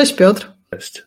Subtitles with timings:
[0.00, 0.52] Cześć Piotr.
[0.70, 1.06] Cześć.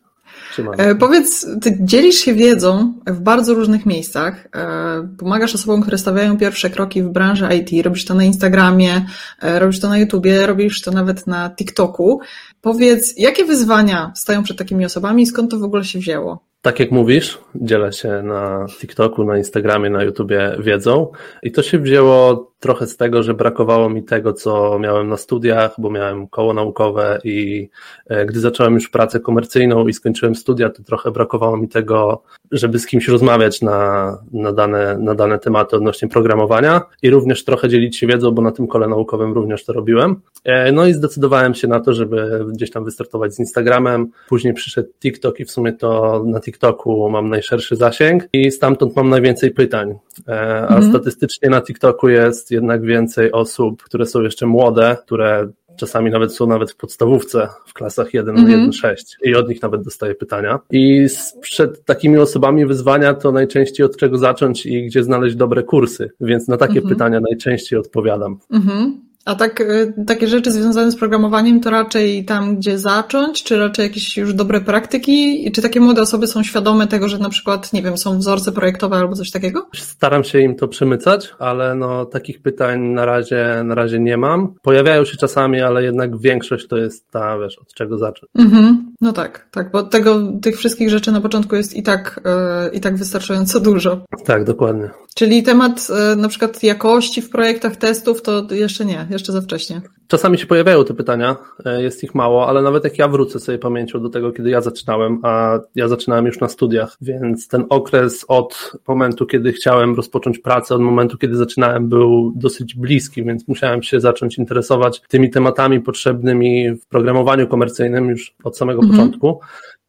[0.77, 4.47] E, powiedz, ty dzielisz się wiedzą w bardzo różnych miejscach.
[4.55, 7.85] E, pomagasz osobom, które stawiają pierwsze kroki w branży IT.
[7.85, 9.05] Robisz to na Instagramie,
[9.41, 12.19] e, robisz to na YouTubie, robisz to nawet na TikToku.
[12.61, 16.43] Powiedz, jakie wyzwania stają przed takimi osobami i skąd to w ogóle się wzięło?
[16.61, 21.11] Tak jak mówisz, dzielę się na TikToku, na Instagramie, na YouTubie wiedzą
[21.43, 25.75] i to się wzięło trochę z tego, że brakowało mi tego, co miałem na studiach,
[25.77, 27.69] bo miałem koło naukowe i
[28.07, 32.79] e, gdy zacząłem już pracę komercyjną i skończyłem studia, to trochę brakowało mi tego, żeby
[32.79, 37.97] z kimś rozmawiać na, na, dane, na dane tematy odnośnie programowania i również trochę dzielić
[37.97, 40.15] się wiedzą, bo na tym kole naukowym również to robiłem.
[40.43, 44.11] E, no i zdecydowałem się na to, żeby gdzieś tam wystartować z Instagramem.
[44.29, 49.09] Później przyszedł TikTok i w sumie to na TikToku mam najszerszy zasięg i stamtąd mam
[49.09, 49.93] najwięcej pytań.
[50.27, 50.89] E, a mhm.
[50.89, 56.47] statystycznie na TikToku jest jednak więcej osób, które są jeszcze młode, które czasami nawet są
[56.47, 60.59] nawet w podstawówce w klasach 1 mm 1-6 i od nich nawet dostaję pytania.
[60.71, 61.07] I
[61.41, 66.47] przed takimi osobami wyzwania to najczęściej od czego zacząć i gdzie znaleźć dobre kursy, więc
[66.47, 66.89] na takie mm -hmm.
[66.89, 68.37] pytania najczęściej odpowiadam.
[68.51, 68.91] Mm -hmm.
[69.25, 73.83] A tak, y, takie rzeczy związane z programowaniem to raczej tam, gdzie zacząć, czy raczej
[73.83, 75.51] jakieś już dobre praktyki?
[75.51, 78.95] Czy takie młode osoby są świadome tego, że na przykład, nie wiem, są wzorce projektowe
[78.95, 79.67] albo coś takiego?
[79.75, 84.53] Staram się im to przemycać, ale no, takich pytań na razie, na razie nie mam.
[84.61, 88.31] Pojawiają się czasami, ale jednak większość to jest ta, wiesz, od czego zacząć.
[88.35, 88.92] Mhm.
[89.01, 92.19] No tak, tak, bo tego, tych wszystkich rzeczy na początku jest i tak,
[92.63, 94.05] yy, i tak wystarczająco dużo.
[94.25, 94.89] Tak, dokładnie.
[95.15, 99.81] Czyli temat yy, na przykład jakości w projektach testów to jeszcze nie jeszcze za wcześnie.
[100.13, 103.57] Czasami się pojawiają te pytania, e, jest ich mało, ale nawet jak ja wrócę sobie
[103.57, 108.25] pamięcią do tego, kiedy ja zaczynałem, a ja zaczynałem już na studiach, więc ten okres
[108.27, 113.83] od momentu, kiedy chciałem rozpocząć pracę, od momentu, kiedy zaczynałem, był dosyć bliski, więc musiałem
[113.83, 118.97] się zacząć interesować tymi tematami potrzebnymi w programowaniu komercyjnym już od samego mhm.
[118.97, 119.39] początku.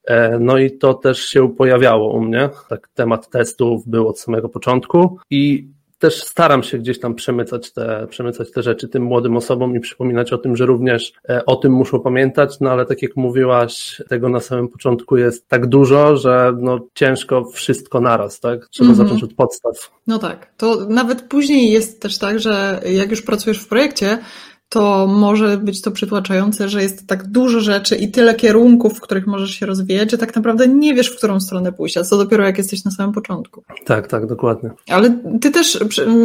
[0.05, 2.49] E, no i to też się pojawiało u mnie.
[2.69, 8.07] Tak, temat testów był od samego początku i też staram się gdzieś tam przemycać te,
[8.11, 11.73] przemycać te rzeczy tym młodym osobom i przypominać o tym, że również e, o tym
[11.73, 16.53] muszą pamiętać, no ale tak jak mówiłaś, tego na samym początku jest tak dużo, że
[16.61, 18.69] no ciężko wszystko naraz, tak?
[18.69, 19.05] Trzeba mm -hmm.
[19.05, 19.91] zacząć od podstaw.
[20.07, 24.19] No tak, to nawet później jest też tak, że jak już pracujesz w projekcie,
[24.75, 29.27] to może być to przytłaczające, że jest tak dużo rzeczy i tyle kierunków, w których
[29.27, 32.45] możesz się rozwijać, że tak naprawdę nie wiesz, w którą stronę pójść, a co dopiero
[32.45, 33.63] jak jesteś na samym początku.
[33.85, 34.71] Tak, tak, dokładnie.
[34.89, 35.79] Ale ty też,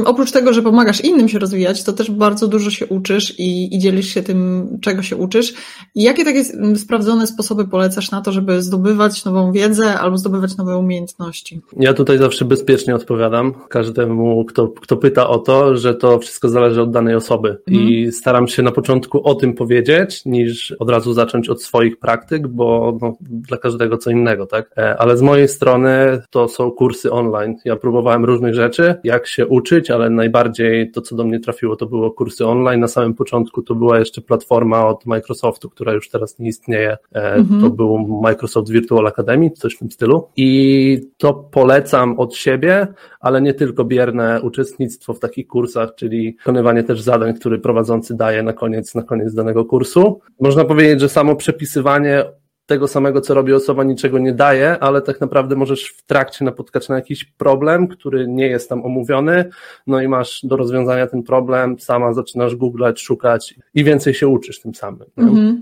[0.05, 3.79] oprócz tego, że pomagasz innym się rozwijać, to też bardzo dużo się uczysz i, i
[3.79, 5.53] dzielisz się tym, czego się uczysz.
[5.95, 6.43] I jakie takie
[6.75, 11.61] sprawdzone sposoby polecasz na to, żeby zdobywać nową wiedzę albo zdobywać nowe umiejętności?
[11.77, 16.81] Ja tutaj zawsze bezpiecznie odpowiadam każdemu, kto, kto pyta o to, że to wszystko zależy
[16.81, 17.81] od danej osoby mm.
[17.81, 18.11] i mhm.
[18.39, 22.97] Staram się na początku o tym powiedzieć, niż od razu zacząć od swoich praktyk, bo
[23.01, 24.71] no, dla każdego co innego, tak?
[24.77, 27.55] E, ale z mojej strony to są kursy online.
[27.65, 31.85] Ja próbowałem różnych rzeczy, jak się uczyć, ale najbardziej to, co do mnie trafiło, to
[31.85, 32.79] było kursy online.
[32.79, 36.97] Na samym początku to była jeszcze platforma od Microsoftu, która już teraz nie istnieje.
[37.15, 37.61] E, mhm.
[37.61, 40.27] To był Microsoft Virtual Academy, coś w tym stylu.
[40.35, 42.87] I to polecam od siebie,
[43.19, 48.28] ale nie tylko bierne uczestnictwo w takich kursach, czyli wykonywanie też zadań, które prowadzący daje
[48.43, 50.21] na koniec, na koniec danego kursu.
[50.39, 52.25] Można powiedzieć, że samo przepisywanie
[52.69, 56.89] tego samego, co robi osoba, niczego nie daje, ale tak naprawdę możesz w trakcie napotkać
[56.89, 59.45] na jakiś problem, który nie jest tam omówiony,
[59.87, 64.61] no i masz do rozwiązania ten problem, sama zaczynasz googlać, szukać i więcej się uczysz
[64.61, 65.07] tym samym.
[65.17, 65.61] Mhm.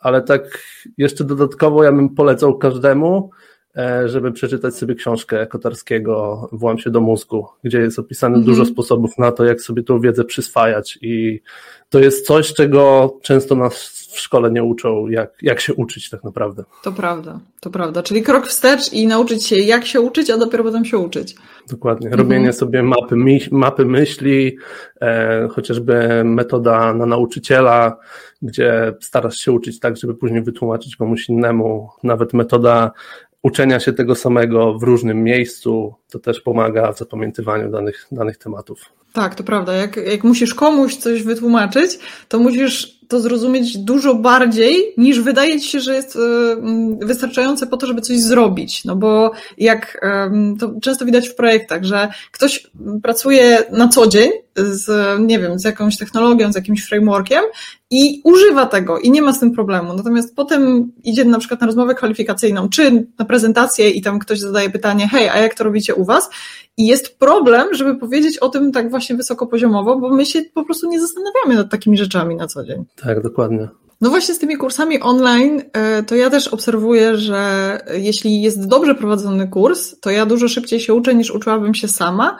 [0.00, 0.62] Ale tak
[0.98, 3.30] jeszcze dodatkowo ja bym polecał każdemu,
[4.06, 8.46] żeby przeczytać sobie książkę Kotarskiego Włam się do mózgu, gdzie jest opisane mm -hmm.
[8.46, 11.40] dużo sposobów na to, jak sobie tą wiedzę przyswajać i
[11.88, 13.74] to jest coś, czego często nas
[14.14, 16.64] w szkole nie uczą, jak, jak się uczyć tak naprawdę.
[16.82, 18.02] To prawda, to prawda.
[18.02, 21.34] Czyli krok wstecz i nauczyć się, jak się uczyć, a dopiero potem się uczyć.
[21.70, 22.10] Dokładnie.
[22.10, 22.56] Robienie mm -hmm.
[22.56, 23.16] sobie mapy,
[23.50, 24.56] mapy myśli,
[25.00, 27.96] e, chociażby metoda na nauczyciela,
[28.42, 31.88] gdzie starasz się uczyć tak, żeby później wytłumaczyć komuś innemu.
[32.02, 32.90] Nawet metoda
[33.44, 38.80] uczenia się tego samego w różnym miejscu, to też pomaga w zapamiętywaniu danych, danych tematów.
[39.12, 39.72] Tak, to prawda.
[39.72, 41.98] Jak, jak musisz komuś coś wytłumaczyć,
[42.28, 46.18] to musisz to zrozumieć dużo bardziej, niż wydaje ci się, że jest
[47.00, 48.84] wystarczające po to, żeby coś zrobić.
[48.84, 50.06] No bo jak
[50.60, 52.70] to często widać w projektach, że ktoś
[53.02, 57.42] pracuje na co dzień z, nie wiem, z jakąś technologią, z jakimś frameworkiem
[57.90, 59.94] i używa tego i nie ma z tym problemu.
[59.94, 64.70] Natomiast potem idzie na przykład na rozmowę kwalifikacyjną, czy na prezentację i tam ktoś zadaje
[64.70, 66.30] pytanie, hej, a jak to robicie u was?
[66.76, 70.88] I jest problem, żeby powiedzieć o tym tak właśnie wysokopoziomowo, bo my się po prostu
[70.88, 72.84] nie zastanawiamy nad takimi rzeczami na co dzień.
[72.96, 73.68] Tak, dokładnie.
[74.00, 78.94] No właśnie z tymi kursami online, e, to ja też obserwuję, że jeśli jest dobrze
[78.94, 82.38] prowadzony kurs, to ja dużo szybciej się uczę niż uczyłabym się sama.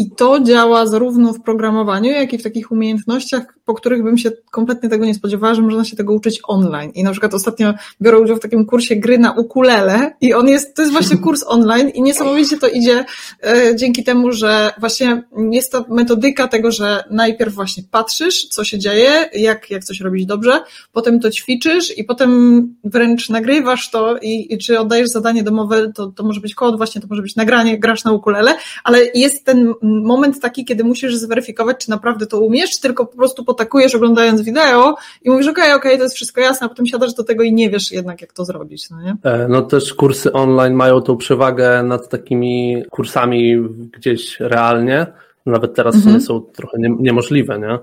[0.00, 4.30] I to działa zarówno w programowaniu, jak i w takich umiejętnościach, po których bym się
[4.50, 6.90] kompletnie tego nie spodziewała, że można się tego uczyć online.
[6.94, 10.76] I na przykład ostatnio biorę udział w takim kursie gry na ukulele i on jest,
[10.76, 13.04] to jest właśnie kurs online i niesamowicie to idzie
[13.42, 18.78] e, dzięki temu, że właśnie jest to metodyka tego, że najpierw właśnie patrzysz, co się
[18.78, 20.62] dzieje, jak, jak coś robić dobrze,
[20.92, 26.06] potem to ćwiczysz i potem wręcz nagrywasz to i, i czy oddajesz zadanie domowe, to,
[26.06, 29.74] to może być kod, właśnie to może być nagranie, grasz na ukulele, ale jest ten
[29.90, 34.42] moment taki, kiedy musisz zweryfikować, czy naprawdę to umiesz, czy tylko po prostu potakujesz oglądając
[34.42, 37.24] wideo i mówisz, okej, okay, okej, okay, to jest wszystko jasne, a potem siadasz do
[37.24, 39.16] tego i nie wiesz jednak, jak to zrobić, no nie?
[39.24, 43.60] E, no też kursy online mają tą przewagę nad takimi kursami
[43.92, 45.06] gdzieś realnie,
[45.46, 46.24] nawet teraz w sumie mhm.
[46.24, 47.78] są trochę nie, niemożliwe, nie?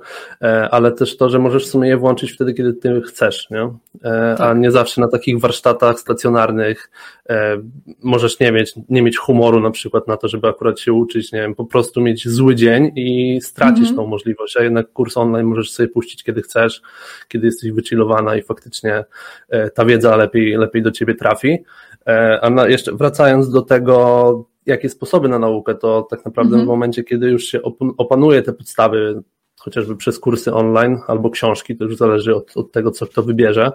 [0.48, 3.62] E, ale też to, że możesz w sumie je włączyć wtedy, kiedy ty chcesz, nie?
[3.62, 4.42] E, tak.
[4.42, 6.92] a nie zawsze na takich warsztatach stacjonarnych
[7.30, 7.58] e,
[8.04, 11.40] możesz nie mieć, nie mieć humoru na przykład na to, żeby akurat się uczyć, nie
[11.40, 13.96] wiem, po prostu mieć zły dzień i stracić mhm.
[13.96, 16.82] tą możliwość, a jednak kurs online możesz sobie puścić, kiedy chcesz,
[17.28, 19.06] kiedy jesteś wychillowana i faktycznie
[19.74, 21.58] ta wiedza lepiej, lepiej do ciebie trafi.
[22.42, 26.66] A na, jeszcze wracając do tego, jakie sposoby na naukę, to tak naprawdę mhm.
[26.66, 27.60] w momencie, kiedy już się
[27.98, 29.22] opanuje te podstawy,
[29.60, 33.72] chociażby przez kursy online albo książki, to już zależy od, od tego, co kto wybierze,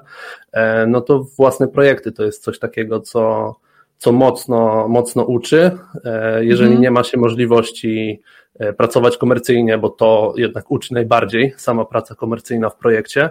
[0.53, 3.55] e, no to własne projekty to jest coś takiego, co,
[3.99, 5.71] co mocno, mocno uczy.
[6.05, 6.83] E, jeżeli mhm.
[6.83, 8.23] nie ma się możliwości
[8.59, 13.31] e, pracować komercyjnie, bo to jednak uczy najbardziej sama praca komercyjna w projekcie,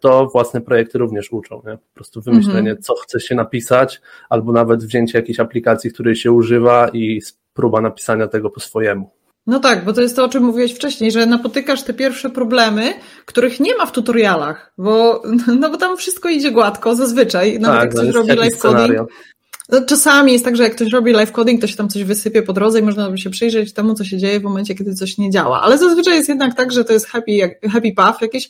[0.00, 1.62] to własne projekty również uczą.
[1.66, 1.76] Nie?
[1.76, 2.82] Po prostu wymyślenie, mhm.
[2.82, 7.20] co chce się napisać, albo nawet wzięcie jakiejś aplikacji, której się używa i
[7.54, 9.10] próba napisania tego po swojemu.
[9.46, 12.94] No tak, bo to jest to, o czym mówiłeś wcześniej, że napotykasz te pierwsze problemy,
[13.24, 15.22] których nie ma w tutorialach, bo,
[15.60, 17.58] no bo tam wszystko idzie gładko zazwyczaj.
[17.58, 19.08] Nawet tak, jak ktoś robi live coding.
[19.72, 22.42] No, czasami jest tak, że jak ktoś robi live coding, to się tam coś wysypie
[22.42, 25.18] po drodze i można by się przyjrzeć temu, co się dzieje w momencie, kiedy coś
[25.18, 25.60] nie działa.
[25.60, 27.32] Ale zazwyczaj jest jednak tak, że to jest happy,
[27.72, 28.48] happy path jakieś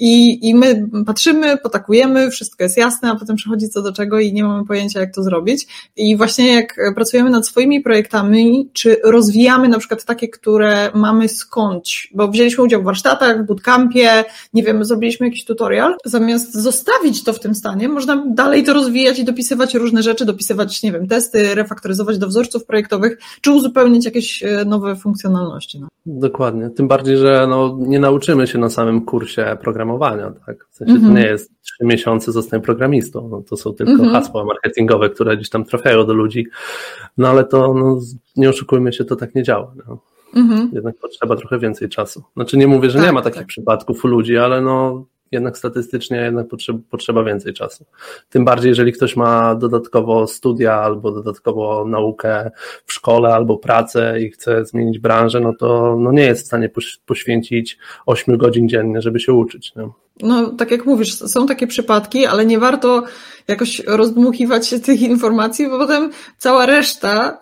[0.00, 4.32] i, i my patrzymy, potakujemy, wszystko jest jasne, a potem przychodzi co do czego i
[4.32, 5.66] nie mamy pojęcia, jak to zrobić.
[5.96, 12.10] I właśnie jak pracujemy nad swoimi projektami, czy rozwijamy na przykład takie, które mamy skądś,
[12.14, 14.24] bo wzięliśmy udział w warsztatach, w bootcampie,
[14.54, 19.18] nie wiem, zrobiliśmy jakiś tutorial, zamiast zostawić to w tym stanie, można dalej to rozwijać
[19.18, 24.42] i dopisywać różne rzeczy, dopisywać, nie wiem, testy, refaktoryzować do wzorców projektowych, czy uzupełnić jakieś
[24.42, 25.80] e, nowe funkcjonalności.
[25.80, 25.88] No.
[26.06, 26.70] Dokładnie.
[26.70, 30.66] Tym bardziej, że no, nie nauczymy się na samym kursie programowania, tak?
[30.70, 31.04] W sensie mm -hmm.
[31.04, 31.24] to mhm.
[31.24, 33.28] nie jest trzy miesiące zostań programistą.
[33.28, 34.12] No, to są tylko mm -hmm.
[34.12, 36.46] hasła marketingowe, które gdzieś tam trafiają do ludzi.
[37.18, 37.98] No ale to no,
[38.36, 39.74] nie oszukujmy się, to tak nie działa.
[39.88, 39.98] No.
[40.34, 40.74] Mm -hmm.
[40.74, 42.22] Jednak potrzeba trochę więcej czasu.
[42.36, 43.46] Znaczy nie mówię, że tak, nie ma takich tak.
[43.46, 46.46] przypadków u ludzi, ale no jednak statystycznie jednak
[46.90, 47.84] potrzeba, więcej czasu.
[48.30, 52.50] Tym bardziej, jeżeli ktoś ma dodatkowo studia albo dodatkowo naukę
[52.86, 56.70] w szkole albo pracę i chce zmienić branżę, no to no nie jest w stanie
[57.06, 59.74] poświęcić 8 godzin dziennie, żeby się uczyć.
[59.76, 59.88] Nie?
[60.22, 63.02] No, tak jak mówisz, są takie przypadki, ale nie warto
[63.48, 67.38] jakoś rozdmuchiwać się tych informacji, bo potem cała reszta,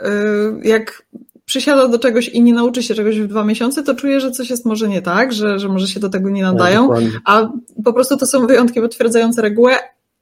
[0.62, 1.02] y, jak
[1.48, 4.50] przysiada do czegoś i nie nauczy się czegoś w dwa miesiące, to czuje, że coś
[4.50, 6.90] jest może nie tak, że, że może się do tego nie nadają,
[7.24, 7.48] a
[7.84, 9.76] po prostu to są wyjątki potwierdzające regułę,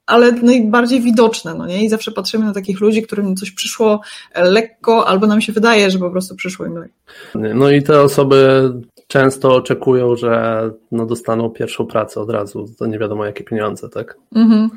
[0.05, 1.85] ale najbardziej widoczne, no nie?
[1.85, 4.01] I zawsze patrzymy na takich ludzi, którym coś przyszło
[4.35, 6.97] lekko, albo nam się wydaje, że po prostu przyszło im lekko.
[7.35, 8.71] No i te osoby
[9.07, 10.61] często oczekują, że
[10.91, 14.17] no dostaną pierwszą pracę od razu, to nie wiadomo jakie pieniądze, tak?
[14.35, 14.69] Mhm.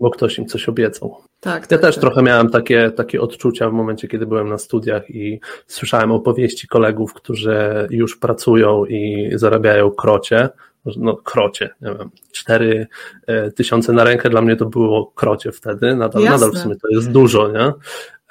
[0.00, 1.16] Bo ktoś im coś obiecał.
[1.40, 2.02] Tak, ja tak, też tak.
[2.02, 7.14] trochę miałem takie, takie odczucia w momencie, kiedy byłem na studiach i słyszałem opowieści kolegów,
[7.14, 10.48] którzy już pracują i zarabiają krocie,
[10.96, 12.86] no krocie, nie wiem, cztery
[13.26, 16.88] e, tysiące na rękę dla mnie to było krocie wtedy, nadal, nadal w sumie to
[16.88, 17.72] jest dużo, nie?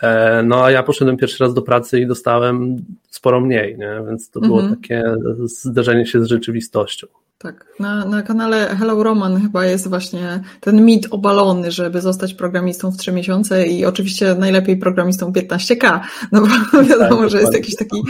[0.02, 2.78] E, no a ja poszedłem pierwszy raz do pracy i dostałem
[3.10, 4.02] sporo mniej, nie?
[4.08, 4.76] więc to było mhm.
[4.76, 5.04] takie
[5.46, 7.08] zderzenie się z rzeczywistością.
[7.40, 12.92] Tak, na, na kanale Hello Roman chyba jest właśnie ten mit obalony, żeby zostać programistą
[12.92, 16.00] w 3 miesiące i oczywiście najlepiej programistą 15K,
[16.32, 18.04] no bo tak, wiadomo, że jest jakiś taki,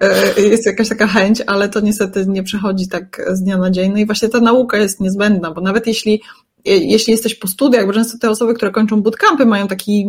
[0.00, 3.92] e, jest jakaś taka chęć, ale to niestety nie przechodzi tak z dnia na dzień.
[3.92, 6.22] No i właśnie ta nauka jest niezbędna, bo nawet jeśli
[6.64, 10.06] jeśli jesteś po studiach, bo często te osoby, które kończą bootcampy mają taki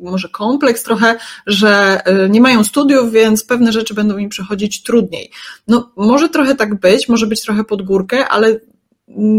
[0.00, 5.30] może kompleks trochę, że y, nie mają studiów, więc pewne rzeczy będą im przechodzić trudniej.
[5.68, 8.60] No może trochę tak być, może być trochę pod górkę, ale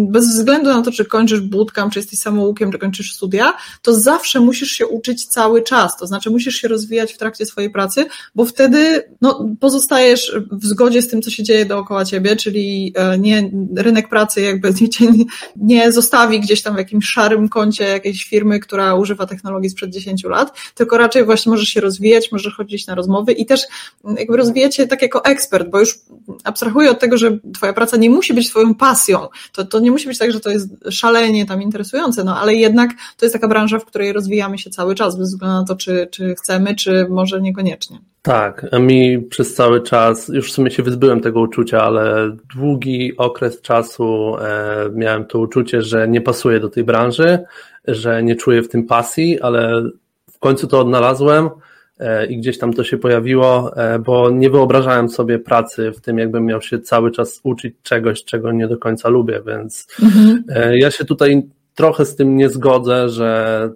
[0.10, 4.40] bez względu na to, czy kończysz bootcamp, czy jesteś samoukiem, czy kończysz studia, to zawsze
[4.40, 5.98] musisz się uczyć cały czas.
[5.98, 8.06] To znaczy musisz się rozwijać w trakcie swojej pracy,
[8.36, 13.20] bo wtedy no, pozostajesz w zgodzie z tym, co się dzieje dookoła ciebie, czyli e,
[13.20, 18.60] nie, rynek pracy jakby nie, nie zostawi gdzieś tam w jakimś szarym kącie jakiejś firmy,
[18.60, 22.96] która używa technologii sprzed 10 lat, tylko raczej właśnie możesz się rozwijać, możesz chodzić na
[22.96, 23.62] rozmowy i też
[24.18, 26.00] jakby rozwijać się tak jako ekspert, bo już
[26.44, 30.08] abstrahuję od tego, że twoja praca nie musi być twoją pasją, to, to nie musi
[30.08, 33.80] być tak, że to jest szalenie tam interesujące, no ale jednak to jest taka branża,
[33.80, 37.42] w której rozwijamy się cały czas, bez względu na to, czy, czy chcemy, czy może
[37.42, 38.00] niekoniecznie.
[38.22, 43.18] Tak, a mi przez cały czas, już w sumie się wyzbyłem tego uczucia, ale długi
[43.18, 47.40] okres czasu e, miałem to uczucie, że nie pasuję do tej branży,
[47.88, 49.84] że nie czuję w tym pasji, ale
[50.32, 51.50] w końcu to odnalazłem
[52.30, 56.46] i gdzieś tam to się pojawiło, e, bo nie wyobrażałem sobie pracy w tym, jakbym
[56.46, 60.44] miał się cały czas uczyć czegoś, czego nie do końca lubię, więc mhm.
[60.50, 61.44] E, ja się tutaj
[61.76, 63.70] trochę z tym nie zgodzę, że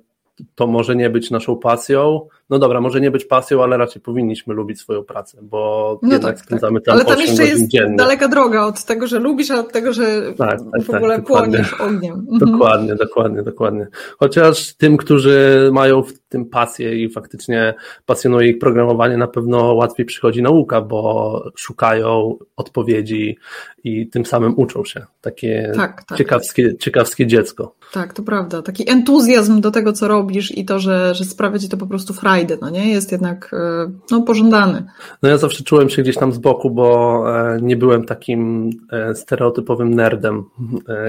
[0.56, 2.28] to może nie być naszą pasją.
[2.50, 6.36] No dobra, może nie być pasją, ale raczej powinniśmy lubić swoją pracę, bo no jednak
[6.36, 6.86] tak, spędzamy tak.
[6.86, 7.96] tam Ale tam jeszcze jest dziennie.
[7.96, 11.22] daleka droga od tego, że lubisz, a od tego, że tak, tak, w tak, ogóle
[11.22, 12.12] płoniesz ogniem.
[12.32, 12.52] Mhm.
[12.52, 13.88] Dokładnie, dokładnie, dokładnie.
[14.20, 17.74] Chociaż tym, którzy mają w tym pasję i faktycznie
[18.06, 23.38] pasjonuje ich programowanie, na pewno łatwiej przychodzi nauka, bo szukają odpowiedzi
[23.84, 25.06] i tym samym uczą się.
[25.22, 27.76] Takie tak, tak, ciekawskie, ciekawskie dziecko.
[27.92, 28.62] Tak, to prawda.
[28.62, 32.14] Taki entuzjazm do tego, co robisz i to, że, że sprawia ci to po prostu
[32.14, 32.92] frajdę, no nie?
[32.92, 34.84] Jest jednak e, no, pożądany.
[35.24, 39.16] No ja zawsze czułem się gdzieś tam z boku, bo e, nie byłem takim e,
[39.16, 40.44] stereotypowym nerdem,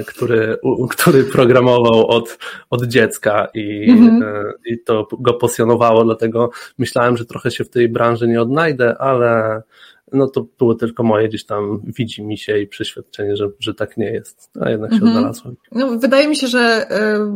[0.06, 0.58] który,
[0.90, 2.38] który programował od,
[2.70, 4.24] od dziecka i, mhm.
[4.66, 9.62] i to go pasjonowało, dlatego myślałem, że trochę się w tej branży nie odnajdę, ale
[10.12, 13.96] no to było tylko moje gdzieś tam widzi mi się i przeświadczenie, że, że tak
[13.96, 15.16] nie jest, a jednak się mhm.
[15.16, 15.56] odnalazłem.
[15.72, 16.86] No, wydaje mi się, że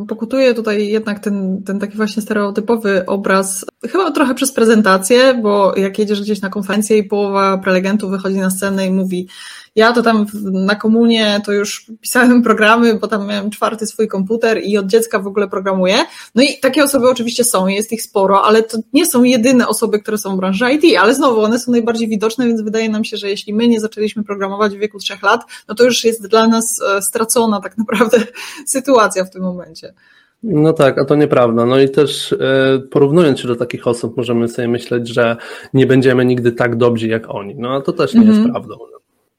[0.09, 5.99] pokutuje tutaj jednak ten, ten taki właśnie stereotypowy obraz, chyba trochę przez prezentację, bo jak
[5.99, 9.29] jedziesz gdzieś na konferencję i połowa prelegentów wychodzi na scenę i mówi
[9.77, 14.61] ja to tam na komunie to już pisałem programy, bo tam miałem czwarty swój komputer
[14.65, 15.97] i od dziecka w ogóle programuję.
[16.35, 19.99] No i takie osoby oczywiście są, jest ich sporo, ale to nie są jedyne osoby,
[19.99, 23.17] które są w branży IT, ale znowu one są najbardziej widoczne, więc wydaje nam się,
[23.17, 26.49] że jeśli my nie zaczęliśmy programować w wieku trzech lat, no to już jest dla
[26.49, 28.19] nas e, stracona tak naprawdę
[28.67, 29.95] sytuacja w tym momencie.
[30.43, 31.67] No tak, a to nieprawda.
[31.67, 35.37] No i też e, porównując się do takich osób, możemy sobie myśleć, że
[35.75, 37.55] nie będziemy nigdy tak dobrzy jak oni.
[37.55, 38.53] No a to też nie jest mhm.
[38.53, 38.77] prawdą.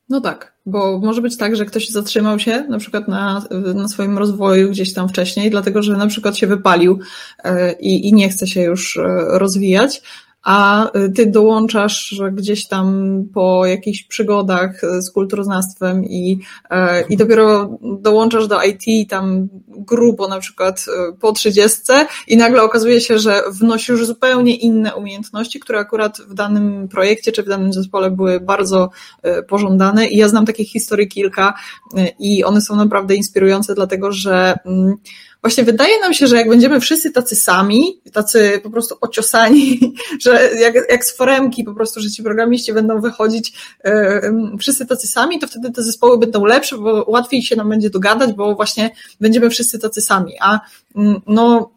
[0.10, 3.44] No tak, bo może być tak, że ktoś zatrzymał się na przykład na,
[3.75, 7.00] na swoim rozwoju gdzieś tam wcześniej, dlatego że na przykład się wypalił
[7.44, 10.01] e, i, i nie chce się już e, rozwijać,
[10.48, 16.39] a ty dołączasz gdzieś tam po jakichś przygodach z kulturoznawstwem i,
[16.70, 22.63] e, i dopiero dołączasz do IT tam grubo na przykład y, po trzydziestce i nagle
[22.63, 27.74] okazuje się, że wnosisz zupełnie inne umiejętności, które akurat w danym projekcie czy w danym
[27.74, 28.89] zespole były bardzo
[29.39, 30.08] y, pożądane.
[30.08, 31.54] I ja znam takich historii kilka
[32.20, 34.98] i one są naprawdę inspirujące, dlatego że mm,
[35.48, 39.80] właśnie wydaje nam się, że jak będziemy wszyscy tacy sami, tacy po prostu ociosani,
[40.24, 43.92] że jak, jak z foremki po prostu, że ci programiści będą wychodzić yy,
[44.60, 48.34] wszyscy tacy sami, to wtedy te zespoły będą lepsze, bo łatwiej się nam będzie dogadać,
[48.34, 48.89] bo właśnie
[49.22, 50.34] będziemy wszyscy tacy sami.
[50.42, 50.60] A
[50.96, 51.72] mm, no,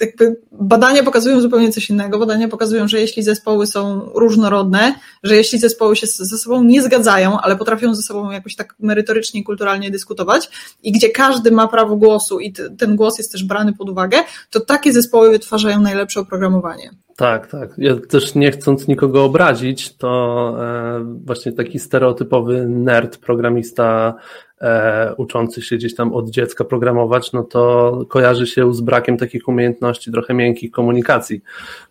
[0.00, 2.18] jakby badania pokazują zupełnie coś innego.
[2.18, 7.40] Badania pokazują, że jeśli zespoły są różnorodne, że jeśli zespoły się ze sobą nie zgadzają,
[7.40, 10.50] ale potrafią ze sobą jakoś tak merytorycznie kulturalnie dyskutować
[10.82, 14.16] i gdzie każdy ma prawo głosu i ten głos jest też brany pod uwagę,
[14.50, 16.90] to takie zespoły wytwarzają najlepsze oprogramowanie.
[17.16, 17.70] Tak, tak.
[17.78, 24.14] Ja też nie chcąc nikogo obrazić, to e, właśnie taki stereotypowy nerd, programista
[24.60, 29.48] e, uczący się gdzieś tam od dziecka programować, no to kojarzy się z brakiem takich
[29.48, 31.40] umiejętności trochę miękkich komunikacji,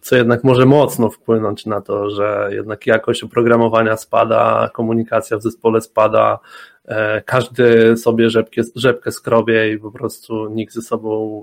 [0.01, 5.81] co jednak może mocno wpłynąć na to, że jednak jakość oprogramowania spada, komunikacja w zespole
[5.81, 6.39] spada,
[6.85, 11.41] e, każdy sobie rzepkę, rzepkę skrobie i po prostu nikt ze sobą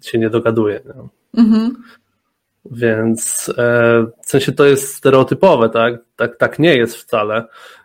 [0.00, 0.80] się nie dogaduje.
[1.36, 1.76] Mhm.
[2.70, 5.94] Więc e, w sensie to jest stereotypowe, tak?
[6.16, 6.36] tak?
[6.36, 7.44] Tak nie jest wcale.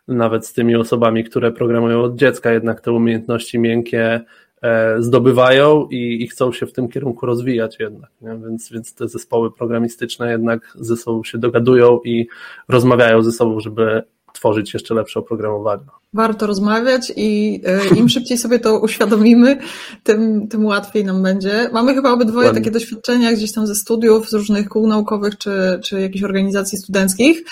[0.09, 4.21] Nawet z tymi osobami, które programują od dziecka, jednak te umiejętności miękkie
[4.61, 8.09] e, zdobywają i, i chcą się w tym kierunku rozwijać jednak.
[8.21, 8.29] Nie?
[8.29, 12.27] Więc, więc te zespoły programistyczne jednak ze sobą się dogadują i
[12.67, 15.83] rozmawiają ze sobą, żeby tworzyć jeszcze lepsze oprogramowanie.
[16.13, 19.57] Warto rozmawiać i e, im szybciej sobie to uświadomimy,
[20.03, 21.69] tym, tym łatwiej nam będzie.
[21.73, 22.61] Mamy chyba obydwoje Ładnie.
[22.61, 27.43] takie doświadczenia gdzieś tam ze studiów, z różnych kół naukowych czy, czy jakichś organizacji studenckich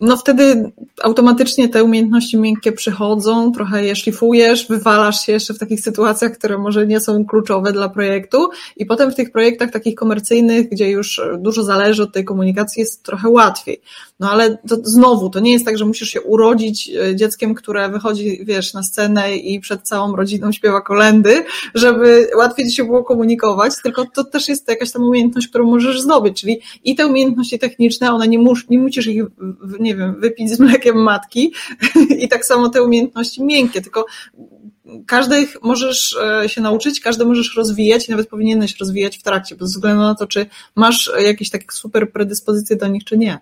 [0.00, 0.72] no wtedy
[1.02, 6.58] automatycznie te umiejętności miękkie przychodzą, trochę je szlifujesz, wywalasz się jeszcze w takich sytuacjach, które
[6.58, 11.20] może nie są kluczowe dla projektu i potem w tych projektach takich komercyjnych, gdzie już
[11.38, 13.80] dużo zależy od tej komunikacji, jest trochę łatwiej.
[14.20, 17.88] No ale to znowu, to nie jest tak, że musisz się urodzić e, dzieckiem, które
[17.88, 23.04] wychodzi, wiesz, na scenę i przed całą rodziną śpiewa kolendy, żeby łatwiej ci się było
[23.04, 27.58] komunikować, tylko to też jest jakaś tam umiejętność, którą możesz zdobyć, czyli i te umiejętności
[27.58, 29.24] techniczne, one nie, mus, nie musisz ich,
[29.80, 31.52] nie wiem, wypić z mlekiem matki
[32.22, 34.06] i tak samo te umiejętności miękkie, tylko
[35.06, 39.72] każdych możesz e, się nauczyć, każdy możesz rozwijać i nawet powinieneś rozwijać w trakcie, bez
[39.72, 43.38] względu na to, czy masz jakieś takie super predyspozycje do nich, czy nie.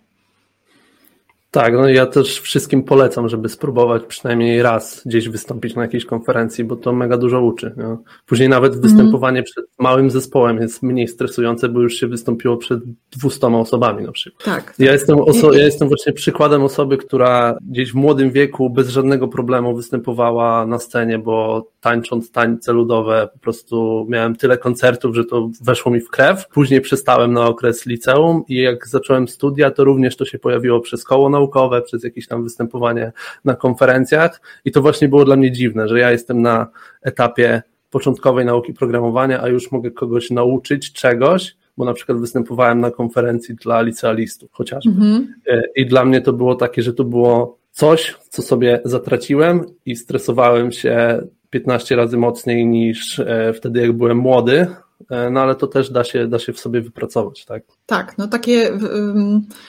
[1.55, 6.65] Tak, no ja też wszystkim polecam, żeby spróbować przynajmniej raz gdzieś wystąpić na jakiejś konferencji,
[6.65, 7.75] bo to mega dużo uczy.
[7.77, 8.03] No.
[8.27, 8.83] Później nawet mhm.
[8.83, 9.45] występowanie mm.
[9.45, 12.81] przed małym zespołem jest mniej stresujące, bo już się wystąpiło przed
[13.13, 14.45] dwustoma osobami na przykład.
[14.45, 14.75] Tak.
[14.79, 19.29] Ja jestem, oso- ja jestem właśnie przykładem osoby, która gdzieś w młodym wieku bez żadnego
[19.29, 25.51] problemu występowała na scenie, bo tańcząc tańce ludowe po prostu miałem tyle koncertów, że to
[25.61, 26.49] weszło mi w krew.
[26.49, 31.05] Później przestałem na okres liceum i jak zacząłem studia, to również to się pojawiło przez
[31.05, 33.13] koło naukowe, naukowe, przez jakieś tam występowanie
[33.45, 36.67] na konferencjach i to właśnie było dla mnie dziwne, że ja jestem na
[37.03, 42.91] etapie początkowej nauki programowania, a już mogę kogoś nauczyć czegoś, bo na przykład występowałem na
[42.91, 44.91] konferencji dla licealistów chociażby.
[44.91, 45.61] Mm -hmm.
[45.77, 50.73] I dla mnie to było takie, że to było coś, co sobie zatraciłem i stresowałem
[50.73, 51.21] się
[51.51, 54.67] 15 razy mocniej niż e, wtedy, jak byłem młody,
[55.11, 57.63] E, no ale to też da się, da się w sobie wypracować, tak?
[57.87, 58.79] Tak, no takie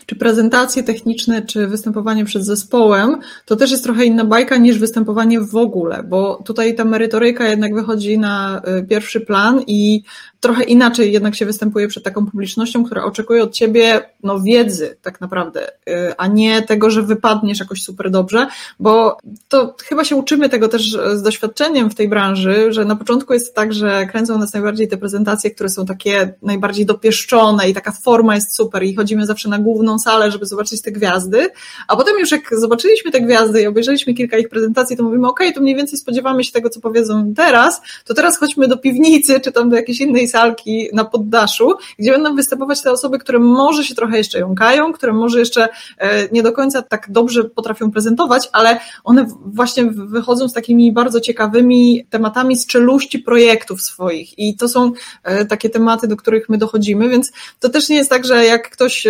[0.05, 5.41] czy prezentacje techniczne, czy występowanie przed zespołem, to też jest trochę inna bajka niż występowanie
[5.41, 10.03] w ogóle, bo tutaj ta merytoryka jednak wychodzi na e, pierwszy plan i
[10.45, 15.21] trochę inaczej jednak się występuje przed taką publicznością, która oczekuje od ciebie no, wiedzy tak
[15.21, 18.47] naprawdę, y, a nie tego, że wypadniesz jakoś super dobrze,
[18.79, 19.17] bo
[19.47, 23.55] to chyba się uczymy tego też z doświadczeniem w tej branży, że na początku jest
[23.55, 28.35] tak, że kręcą nas najbardziej te prezentacje, które są takie najbardziej dopieszczone i taka forma
[28.35, 31.49] jest super i chodzimy zawsze na główną salę, żeby zobaczyć te gwiazdy,
[31.87, 35.39] a potem już jak zobaczyliśmy te gwiazdy i obejrzeliśmy kilka ich prezentacji, to mówimy, ok,
[35.55, 39.51] to mniej więcej spodziewamy się tego, co powiedzą teraz, to teraz chodźmy do piwnicy, czy
[39.51, 43.95] tam do jakiejś innej salki na poddaszu, gdzie będą występować te osoby, które może się
[43.95, 48.79] trochę jeszcze jąkają, które może jeszcze e, nie do końca tak dobrze potrafią prezentować, ale
[49.03, 54.39] one właśnie wychodzą z takimi bardzo ciekawymi tematami z czeluści projektów swoich.
[54.39, 54.91] I to są
[55.23, 58.69] e, takie tematy, do których my dochodzimy, więc to też nie jest tak, że jak
[58.69, 59.07] ktoś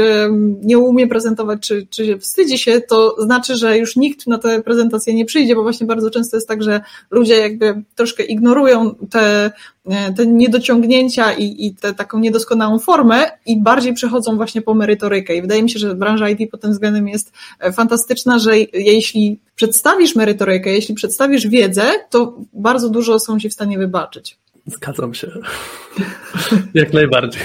[0.62, 5.13] nie umie prezentować, czy, czy wstydzi się, to znaczy, że już nikt na te prezentacje
[5.13, 9.52] nie przyjdzie, bo właśnie bardzo często jest tak, że ludzie jakby troszkę ignorują te
[9.89, 15.36] E, te niedociągnięcia i, i tę taką niedoskonałą formę i bardziej przechodzą właśnie po merytorykę.
[15.36, 19.39] I wydaje mi się, że branża IT pod tym względem jest e, fantastyczna, że jeśli
[19.56, 24.38] przedstawisz merytorykę, jeśli przedstawisz wiedzę, to bardzo dużo są ci w stanie wybaczyć.
[24.67, 25.32] Zgadzam się.
[26.74, 27.41] Jak najbardziej.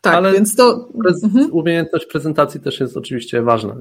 [0.00, 0.88] Tak, Ale więc to.
[1.02, 1.24] Prez...
[1.24, 1.52] Mhm.
[1.52, 3.76] Umiejętność prezentacji też jest oczywiście ważna.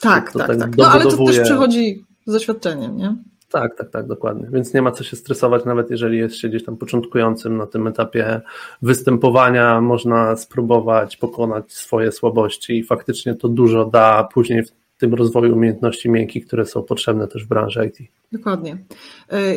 [0.00, 0.76] Tak, to tak, tak.
[0.76, 3.16] No ale to też przychodzi z doświadczeniem, nie?
[3.50, 4.48] Tak, tak, tak, dokładnie.
[4.52, 7.86] Więc nie ma co się stresować, nawet jeżeli jest się gdzieś tam początkującym na tym
[7.86, 8.40] etapie
[8.82, 15.54] występowania, można spróbować pokonać swoje słabości i faktycznie to dużo da później w tym rozwoju
[15.54, 18.08] umiejętności miękkich, które są potrzebne też w branży IT.
[18.32, 18.78] Dokładnie.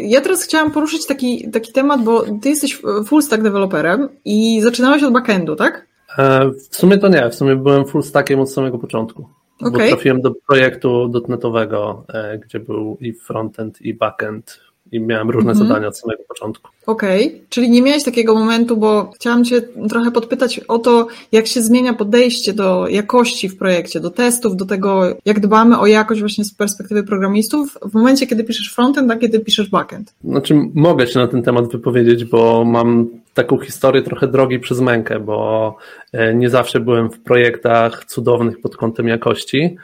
[0.01, 5.03] Ja teraz chciałam poruszyć taki, taki temat, bo ty jesteś full stack deweloperem i zaczynałeś
[5.03, 5.90] od backendu, tak?
[6.17, 9.29] E, w sumie to nie, w sumie byłem full stackiem od samego początku.
[9.59, 9.71] Okay.
[9.71, 14.59] Bo trafiłem do projektu dotnetowego, e, gdzie był i frontend, i backend,
[14.91, 15.67] i miałem różne mhm.
[15.67, 16.69] zadania od samego początku.
[16.85, 17.39] Okej, okay.
[17.49, 21.93] czyli nie miałeś takiego momentu, bo chciałam Cię trochę podpytać o to, jak się zmienia
[21.93, 26.53] podejście do jakości w projekcie, do testów, do tego, jak dbamy o jakość właśnie z
[26.53, 30.13] perspektywy programistów w momencie, kiedy piszesz frontend, a kiedy piszesz backend.
[30.23, 35.19] Znaczy, mogę się na ten temat wypowiedzieć, bo mam taką historię trochę drogi przez mękę,
[35.19, 35.75] bo
[36.11, 39.75] e, nie zawsze byłem w projektach cudownych pod kątem jakości,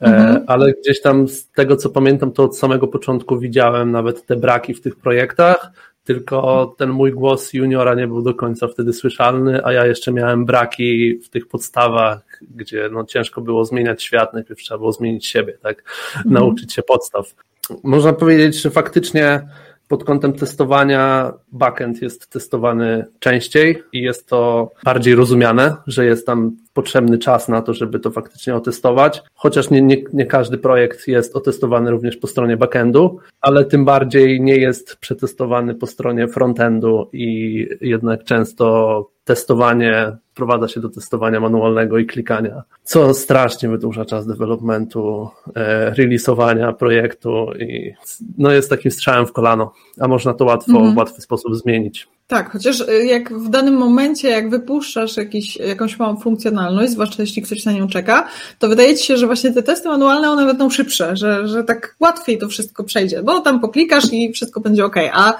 [0.00, 0.44] mhm.
[0.46, 4.74] ale gdzieś tam z tego co pamiętam, to od samego początku widziałem nawet te braki
[4.74, 5.70] w tych projektach,
[6.04, 10.44] tylko ten mój głos juniora nie był do końca wtedy słyszalny, a ja jeszcze miałem
[10.44, 15.58] braki w tych podstawach, gdzie no ciężko było zmieniać świat, najpierw trzeba było zmienić siebie,
[15.62, 15.82] tak,
[16.16, 16.34] mhm.
[16.34, 17.34] nauczyć się podstaw.
[17.82, 19.48] Można powiedzieć, że faktycznie
[19.88, 26.56] pod kątem testowania backend jest testowany częściej i jest to bardziej rozumiane, że jest tam
[26.72, 31.36] potrzebny czas na to, żeby to faktycznie otestować, chociaż nie, nie, nie każdy projekt jest
[31.36, 37.68] otestowany również po stronie backendu, ale tym bardziej nie jest przetestowany po stronie frontendu i
[37.80, 45.28] jednak często testowanie wprowadza się do testowania manualnego i klikania, co strasznie wydłuża czas developmentu,
[45.56, 47.92] e, releasowania projektu i
[48.38, 50.94] no jest takim strzałem w kolano, a można to łatwo, mm -hmm.
[50.94, 52.08] w łatwy sposób zmienić.
[52.28, 57.42] Tak, chociaż y, jak w danym momencie, jak wypuszczasz jakiś, jakąś małą funkcjonalność, zwłaszcza jeśli
[57.42, 60.70] ktoś na nią czeka, to wydaje ci się, że właśnie te testy manualne, one będą
[60.70, 64.96] szybsze, że, że tak łatwiej to wszystko przejdzie, bo tam poklikasz i wszystko będzie ok,
[65.12, 65.34] a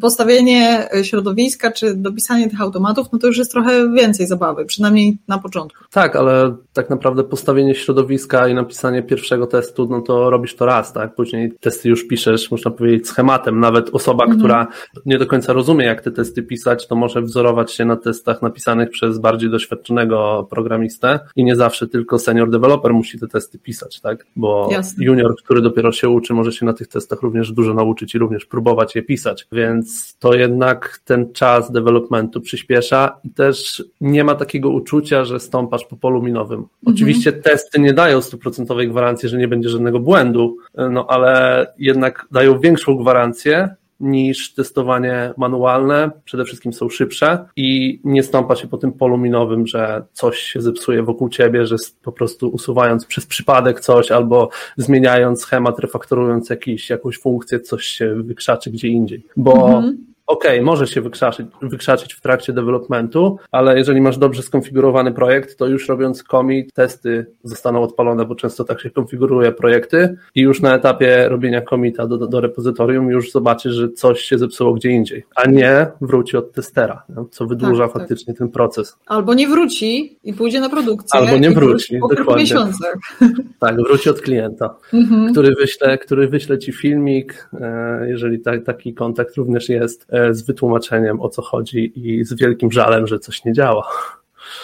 [0.00, 5.38] postawienie środowiska czy dopisanie tych automatów, no to już jest trochę więcej zabawy, przynajmniej na
[5.38, 5.84] początku.
[5.90, 10.92] Tak, ale tak naprawdę postawienie środowiska i napisanie pierwszego testu, no to robisz to raz,
[10.92, 11.14] tak?
[11.14, 13.60] Później testy już piszesz, można powiedzieć, schematem.
[13.60, 14.38] Nawet osoba, mhm.
[14.38, 14.66] która
[15.06, 18.90] nie do końca rozumie, jak te testy pisać, to może wzorować się na testach napisanych
[18.90, 24.26] przez bardziej doświadczonego programistę i nie zawsze tylko senior developer musi te testy pisać, tak?
[24.36, 25.04] Bo Jasne.
[25.04, 28.46] junior, który dopiero się uczy, może się na tych testach również dużo nauczyć i również
[28.46, 34.70] próbować je pisać, więc to jednak ten czas developmentu przyspiesza i też nie ma takiego
[34.70, 36.58] uczucia, że stąpasz po polu minowym.
[36.60, 36.94] Mhm.
[36.94, 40.56] Oczywiście testy nie dają stuprocentowej gwarancji, że nie będzie żadnego błędu,
[40.90, 43.68] no ale jednak dają większą gwarancję,
[44.00, 46.10] niż testowanie manualne.
[46.24, 50.60] Przede wszystkim są szybsze i nie stąpa się po tym polu minowym, że coś się
[50.60, 56.90] zepsuje wokół ciebie, że po prostu usuwając przez przypadek coś albo zmieniając schemat, refaktorując jakiś,
[56.90, 59.26] jakąś funkcję, coś się wykrzaczy gdzie indziej.
[59.36, 65.12] Bo mhm ok, może się wykrzaczyć, wykrzaczyć w trakcie developmentu, ale jeżeli masz dobrze skonfigurowany
[65.12, 70.40] projekt, to już robiąc commit, testy zostaną odpalone, bo często tak się konfiguruje projekty i
[70.40, 74.90] już na etapie robienia commita do, do, repozytorium już zobaczysz, że coś się zepsuło gdzie
[74.90, 78.02] indziej, a nie wróci od testera, co wydłuża tak, tak.
[78.02, 78.38] faktycznie tak.
[78.38, 78.96] ten proces.
[79.06, 81.20] Albo nie wróci i pójdzie na produkcję.
[81.20, 82.42] Albo nie wróci, po dokładnie.
[82.42, 82.94] miesiącach.
[83.58, 85.32] Tak, wróci od klienta, mhm.
[85.32, 90.42] który, wyśle, który wyśle ci filmik, e, jeżeli ta, taki kontakt również jest, e, z
[90.42, 93.88] wytłumaczeniem o co chodzi i z wielkim żalem, że coś nie działa.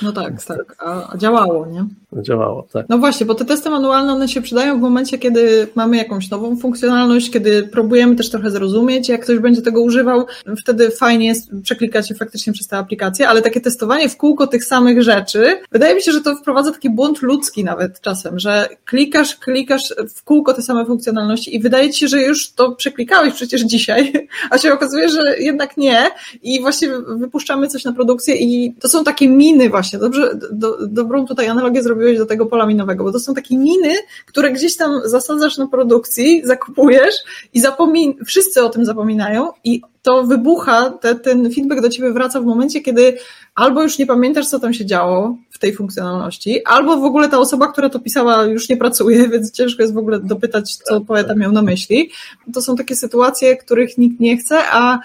[0.03, 1.87] No tak, tak, a działało, nie?
[2.22, 2.87] Działało, tak.
[2.88, 6.57] No właśnie, bo te testy manualne, one się przydają w momencie, kiedy mamy jakąś nową
[6.57, 10.26] funkcjonalność, kiedy próbujemy też trochę zrozumieć, jak ktoś będzie tego używał,
[10.59, 14.64] wtedy fajnie jest przeklikać się faktycznie przez tę aplikację, ale takie testowanie w kółko tych
[14.64, 19.37] samych rzeczy, wydaje mi się, że to wprowadza taki błąd ludzki nawet czasem, że klikasz,
[19.37, 23.62] klikasz w kółko te same funkcjonalności i wydaje ci się, że już to przeklikałeś przecież
[23.62, 24.12] dzisiaj,
[24.50, 26.11] a się okazuje, że jednak nie
[26.42, 31.26] i właśnie wypuszczamy coś na produkcję i to są takie miny właśnie, dobrze, do, dobrą
[31.26, 33.95] tutaj analogię zrobiłeś do tego pola minowego, bo to są takie miny,
[34.27, 37.14] które gdzieś tam zasadzasz na produkcji, zakupujesz
[37.55, 42.40] i zapomin wszyscy o tym zapominają i to wybucha, te, ten feedback do ciebie wraca
[42.40, 43.19] w momencie, kiedy
[43.55, 47.38] albo już nie pamiętasz, co tam się działo w tej funkcjonalności, albo w ogóle ta
[47.38, 51.07] osoba, która to pisała, już nie pracuje, więc ciężko jest w ogóle dopytać, co tak,
[51.07, 51.37] poeta tak.
[51.37, 52.11] miał na myśli.
[52.55, 54.99] To są takie sytuacje, których nikt nie chce, a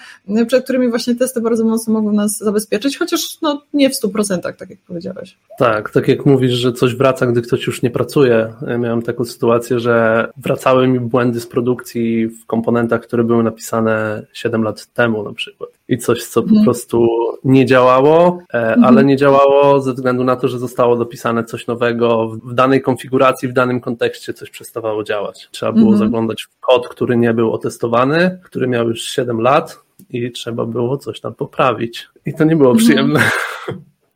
[0.48, 4.56] przed którymi właśnie testy bardzo mocno mogą nas zabezpieczyć, chociaż no, nie w stu procentach,
[4.56, 5.38] tak jak powiedziałeś.
[5.58, 8.54] Tak, tak jak mówisz, że coś wraca, gdy ktoś już nie pracuje.
[8.68, 14.26] Ja miałem taką sytuację, że wracały mi błędy z produkcji w komponentach, które były napisane
[14.34, 15.70] 7 lat temu na przykład.
[15.88, 16.64] I coś, co po mhm.
[16.64, 17.08] prostu
[17.44, 18.84] nie działało, e, mhm.
[18.84, 23.48] ale nie działało ze względu na to, że zostało dopisane coś nowego w danej konfiguracji,
[23.48, 25.50] w danym kontekście coś przestawało działać.
[25.52, 26.00] Trzeba było mhm.
[26.00, 30.98] zaglądać w kod, który nie był otestowany, który miał już 7 lat i trzeba było
[30.98, 32.10] coś tam poprawić.
[32.26, 33.20] I to nie było przyjemne.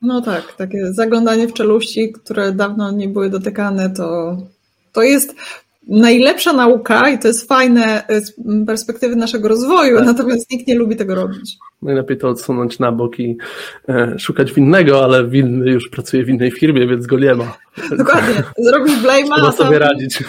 [0.01, 4.37] No tak, takie zaglądanie w czeluści, które dawno nie były dotykane, to,
[4.93, 5.35] to jest
[5.87, 8.33] najlepsza nauka i to jest fajne z
[8.67, 10.05] perspektywy naszego rozwoju, tak.
[10.05, 11.57] natomiast nikt nie lubi tego robić.
[11.81, 13.37] Najlepiej to odsunąć na bok i
[13.89, 17.57] e, szukać winnego, ale winny już pracuje w innej firmie, więc go nie ma.
[17.97, 18.43] Dokładnie.
[18.57, 19.35] Zrobić blame'a.
[19.35, 20.23] Trzeba sobie radzić.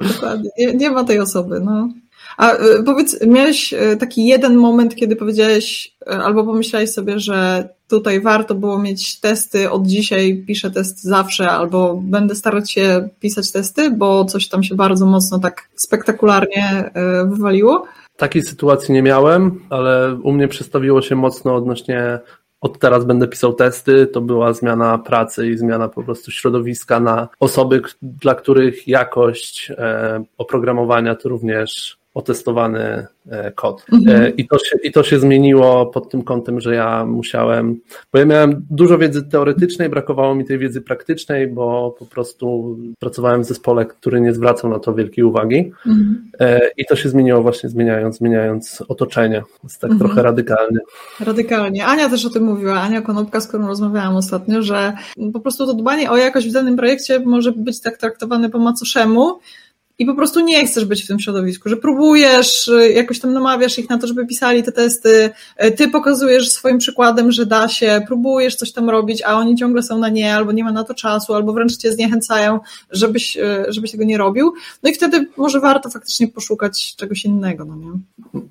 [0.14, 0.50] Dokładnie.
[0.58, 1.60] Nie, nie ma tej osoby.
[1.60, 1.88] No.
[2.36, 7.68] A e, powiedz, miałeś e, taki jeden moment, kiedy powiedziałeś e, albo pomyślałeś sobie, że
[7.88, 13.52] tutaj warto było mieć testy, od dzisiaj piszę testy zawsze, albo będę starać się pisać
[13.52, 16.90] testy, bo coś tam się bardzo mocno tak spektakularnie
[17.24, 17.84] wywaliło?
[18.16, 22.18] Takiej sytuacji nie miałem, ale u mnie przestawiło się mocno odnośnie
[22.60, 27.28] od teraz będę pisał testy, to była zmiana pracy i zmiana po prostu środowiska na
[27.40, 29.72] osoby, dla których jakość
[30.38, 33.86] oprogramowania to również otestowany e, kod.
[33.92, 34.36] E, mhm.
[34.36, 37.80] I, to się, I to się zmieniło pod tym kątem, że ja musiałem,
[38.12, 43.42] bo ja miałem dużo wiedzy teoretycznej, brakowało mi tej wiedzy praktycznej, bo po prostu pracowałem
[43.42, 45.72] w zespole, który nie zwracał na to wielkiej uwagi.
[45.86, 46.30] Mhm.
[46.40, 49.42] E, I to się zmieniło właśnie zmieniając, zmieniając otoczenie.
[49.64, 50.08] Jest tak mhm.
[50.08, 50.78] trochę radykalnie.
[51.20, 51.86] Radykalnie.
[51.86, 54.92] Ania też o tym mówiła, Ania Konopka, z którą rozmawiałam ostatnio, że
[55.32, 59.38] po prostu to dbanie o jakość w danym projekcie może być tak traktowane po macoszemu,
[60.00, 63.90] i po prostu nie chcesz być w tym środowisku, że próbujesz, jakoś tam namawiasz ich
[63.90, 65.30] na to, żeby pisali te testy,
[65.76, 69.98] ty pokazujesz swoim przykładem, że da się, próbujesz coś tam robić, a oni ciągle są
[69.98, 72.60] na nie, albo nie ma na to czasu, albo wręcz cię zniechęcają,
[72.90, 74.52] żebyś, żebyś tego nie robił.
[74.82, 77.90] No i wtedy może warto faktycznie poszukać czegoś innego, no nie?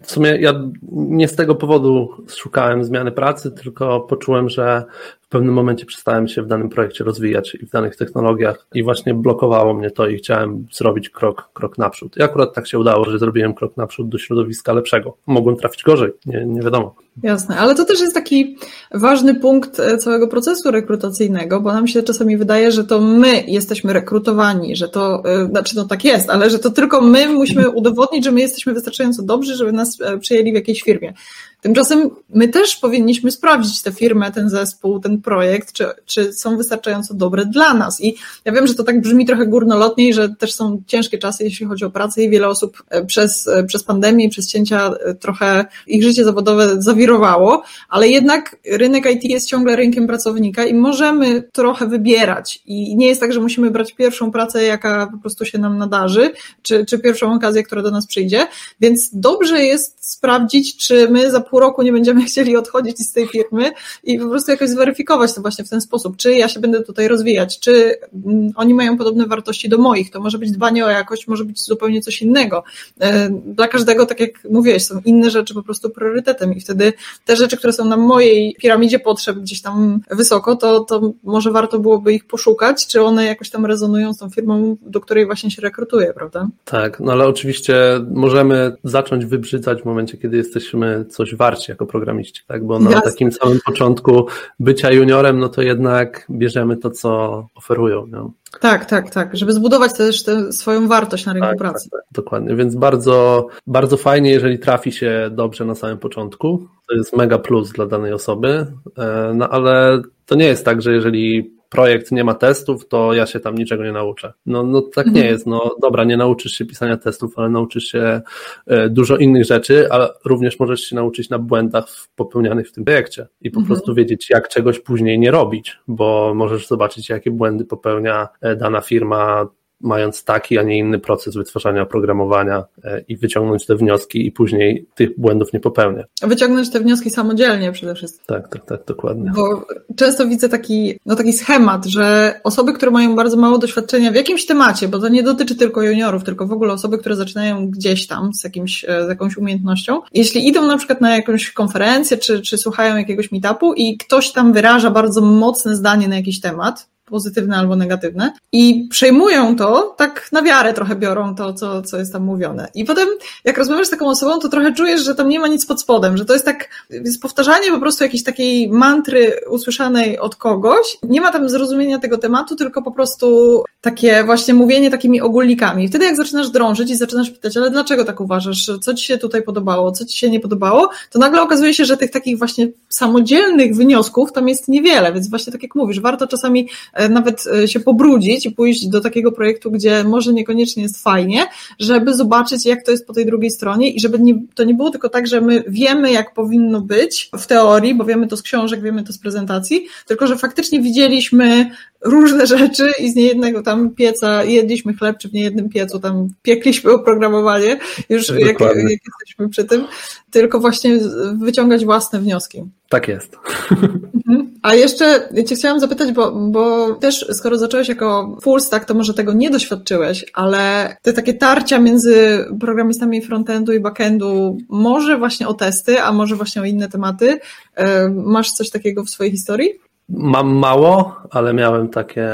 [0.01, 0.53] W sumie ja
[0.91, 4.83] nie z tego powodu szukałem zmiany pracy, tylko poczułem, że
[5.29, 9.13] w pewnym momencie przestałem się w danym projekcie rozwijać i w danych technologiach i właśnie
[9.13, 12.17] blokowało mnie to i chciałem zrobić krok, krok naprzód.
[12.17, 15.17] I akurat tak się udało, że zrobiłem krok naprzód do środowiska lepszego.
[15.27, 16.95] Mogłem trafić gorzej, nie, nie wiadomo.
[17.23, 18.57] Jasne, ale to też jest taki
[18.93, 23.93] ważny punkt e, całego procesu rekrutacyjnego, bo nam się czasami wydaje, że to my jesteśmy
[23.93, 28.25] rekrutowani, że to, e, znaczy no tak jest, ale że to tylko my musimy udowodnić,
[28.25, 31.13] że my jesteśmy wystarczająco dobrzy, żeby nas e, przyjęli w jakiejś firmie.
[31.61, 37.13] Tymczasem my też powinniśmy sprawdzić tę firmę, ten zespół, ten projekt, czy, czy są wystarczająco
[37.13, 38.01] dobre dla nas.
[38.01, 41.43] I ja wiem, że to tak brzmi trochę górnolotnie i że też są ciężkie czasy,
[41.43, 46.23] jeśli chodzi o pracę i wiele osób przez, przez pandemię, przez cięcia trochę ich życie
[46.23, 52.61] zawodowe zawirowało, ale jednak rynek IT jest ciągle rynkiem pracownika i możemy trochę wybierać.
[52.65, 56.31] I nie jest tak, że musimy brać pierwszą pracę, jaka po prostu się nam nadarzy,
[56.61, 58.47] czy, czy pierwszą okazję, która do nas przyjdzie.
[58.79, 63.27] Więc dobrze jest sprawdzić, czy my za pół roku nie będziemy chcieli odchodzić z tej
[63.27, 63.71] firmy
[64.03, 67.07] i po prostu jakoś zweryfikować to właśnie w ten sposób, czy ja się będę tutaj
[67.07, 71.27] rozwijać, czy mm, oni mają podobne wartości do moich, to może być dbanie o jakość,
[71.27, 72.63] może być zupełnie coś innego.
[72.99, 76.93] E, dla każdego, tak jak mówiłeś, są inne rzeczy po prostu priorytetem i wtedy
[77.25, 81.79] te rzeczy, które są na mojej piramidzie potrzeb gdzieś tam wysoko, to, to może warto
[81.79, 85.61] byłoby ich poszukać, czy one jakoś tam rezonują z tą firmą, do której właśnie się
[85.61, 86.47] rekrutuje, prawda?
[86.65, 87.75] Tak, no ale oczywiście
[88.11, 92.65] możemy zacząć wybrzydzać w momencie, kiedy jesteśmy coś warci jako programiści, tak?
[92.65, 93.11] Bo na Jasne.
[93.11, 94.27] takim samym początku
[94.59, 98.05] bycia juniorem, no to jednak bierzemy to, co oferują.
[98.07, 98.31] No.
[98.59, 101.89] Tak, tak, tak, żeby zbudować też tę swoją wartość na rynku tak, pracy.
[101.89, 106.95] Tak, tak, dokładnie, więc bardzo, bardzo fajnie, jeżeli trafi się dobrze na samym początku, to
[106.95, 108.65] jest mega plus dla danej osoby,
[108.97, 113.25] e, no ale to nie jest tak, że jeżeli projekt nie ma testów, to ja
[113.25, 114.33] się tam niczego nie nauczę.
[114.45, 115.27] No, no tak nie mhm.
[115.27, 115.47] jest.
[115.47, 118.21] No dobra, nie nauczysz się pisania testów, ale nauczysz się
[118.67, 123.27] e, dużo innych rzeczy, ale również możesz się nauczyć na błędach popełnianych w tym projekcie
[123.41, 123.75] i po mhm.
[123.75, 128.81] prostu wiedzieć, jak czegoś później nie robić, bo możesz zobaczyć, jakie błędy popełnia e, dana
[128.81, 129.47] firma,
[129.81, 134.85] mając taki, a nie inny proces wytwarzania oprogramowania e, i wyciągnąć te wnioski i później
[134.95, 136.07] tych błędów nie popełniać.
[136.21, 138.25] Wyciągnąć te wnioski samodzielnie przede wszystkim.
[138.27, 139.31] Tak, tak, tak, dokładnie.
[139.35, 144.15] Bo często widzę taki, no taki schemat, że osoby, które mają bardzo mało doświadczenia w
[144.15, 148.07] jakimś temacie, bo to nie dotyczy tylko juniorów, tylko w ogóle osoby, które zaczynają gdzieś
[148.07, 152.41] tam z, jakimś, e, z jakąś umiejętnością, jeśli idą na przykład na jakąś konferencję, czy,
[152.41, 157.57] czy słuchają jakiegoś meetupu i ktoś tam wyraża bardzo mocne zdanie na jakiś temat, pozytywne
[157.57, 162.23] albo negatywne i przejmują to, tak na wiarę trochę biorą to, co, co jest tam
[162.23, 162.67] mówione.
[162.75, 163.07] I potem,
[163.43, 166.17] jak rozmawiasz z taką osobą, to trochę czujesz, że tam nie ma nic pod spodem,
[166.17, 170.97] że to jest tak, jest powtarzanie po prostu jakiejś takiej mantry usłyszanej od kogoś.
[171.03, 175.87] Nie ma tam zrozumienia tego tematu, tylko po prostu takie właśnie mówienie takimi ogólnikami.
[175.87, 178.71] Wtedy jak zaczynasz drążyć i zaczynasz pytać, ale dlaczego tak uważasz?
[178.81, 179.91] Co ci się tutaj podobało?
[179.91, 180.89] Co ci się nie podobało?
[181.11, 185.53] To nagle okazuje się, że tych takich właśnie samodzielnych wniosków tam jest niewiele, więc właśnie
[185.53, 186.69] tak jak mówisz, warto czasami
[187.09, 191.45] nawet e, się pobrudzić i pójść do takiego projektu, gdzie może niekoniecznie jest fajnie,
[191.79, 194.89] żeby zobaczyć, jak to jest po tej drugiej stronie i żeby nie, to nie było
[194.89, 198.81] tylko tak, że my wiemy, jak powinno być w teorii, bo wiemy to z książek,
[198.81, 204.43] wiemy to z prezentacji, tylko że faktycznie widzieliśmy różne rzeczy i z niejednego tam pieca
[204.43, 209.85] jedliśmy chleb, czy w niejednym piecu tam piekliśmy oprogramowanie, już jak, jak jesteśmy przy tym,
[210.31, 210.99] tylko właśnie
[211.35, 212.63] wyciągać własne wnioski.
[212.89, 213.37] Tak jest.
[213.71, 214.49] Mhm.
[214.61, 219.13] A jeszcze Cię chciałam zapytać, bo, bo też skoro zacząłeś jako full stack, to może
[219.13, 225.53] tego nie doświadczyłeś, ale te takie tarcia między programistami frontendu i backendu, może właśnie o
[225.53, 227.39] testy, a może właśnie o inne tematy.
[227.75, 229.69] E, masz coś takiego w swojej historii?
[230.09, 232.29] Mam mało, ale miałem takie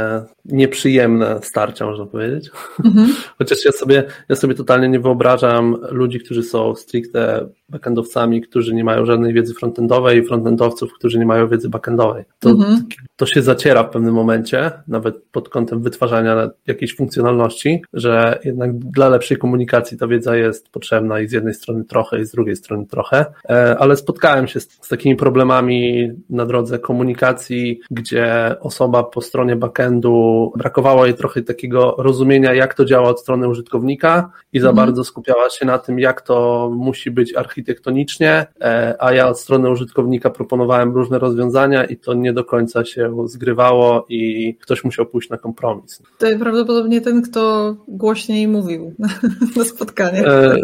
[0.45, 2.51] nieprzyjemne starcia, można powiedzieć.
[2.85, 3.07] Mhm.
[3.37, 8.83] Chociaż ja sobie, ja sobie totalnie nie wyobrażam ludzi, którzy są stricte backendowcami, którzy nie
[8.83, 12.23] mają żadnej wiedzy frontendowej i frontendowców, którzy nie mają wiedzy backendowej.
[12.39, 12.83] To, mhm.
[13.15, 19.09] to się zaciera w pewnym momencie, nawet pod kątem wytwarzania jakiejś funkcjonalności, że jednak dla
[19.09, 22.85] lepszej komunikacji ta wiedza jest potrzebna i z jednej strony trochę, i z drugiej strony
[22.85, 29.21] trochę, e, ale spotkałem się z, z takimi problemami na drodze komunikacji, gdzie osoba po
[29.21, 34.59] stronie backendu prostu brakowało jej trochę takiego rozumienia, jak to działa od strony użytkownika i
[34.59, 34.87] za mhm.
[34.87, 39.69] bardzo skupiała się na tym, jak to musi być architektonicznie, e, a ja od strony
[39.69, 45.29] użytkownika proponowałem różne rozwiązania i to nie do końca się zgrywało i ktoś musiał pójść
[45.29, 46.01] na kompromis.
[46.17, 48.93] To prawdopodobnie ten, kto głośniej mówił
[49.57, 50.25] na spotkaniach.
[50.27, 50.55] E,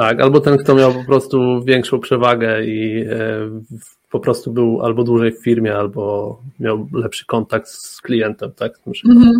[0.00, 3.50] tak, albo ten, kto miał po prostu większą przewagę i e,
[4.10, 8.72] po prostu był albo dłużej w firmie, albo miał lepszy kontakt z klientem, tak?
[9.08, 9.32] Mhm.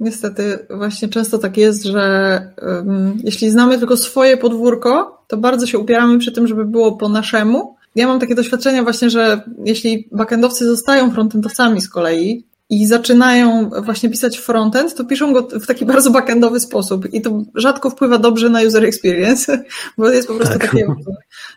[0.00, 5.78] Niestety, właśnie często tak jest, że um, jeśli znamy tylko swoje podwórko, to bardzo się
[5.78, 7.76] upieramy przy tym, żeby było po naszemu.
[7.94, 14.10] Ja mam takie doświadczenia właśnie, że jeśli backendowcy zostają frontendowcami z kolei, i zaczynają właśnie
[14.10, 18.48] pisać frontend, to piszą go w taki bardzo backendowy sposób i to rzadko wpływa dobrze
[18.48, 19.62] na user experience,
[19.98, 20.70] bo jest po prostu tak.
[20.70, 20.86] takie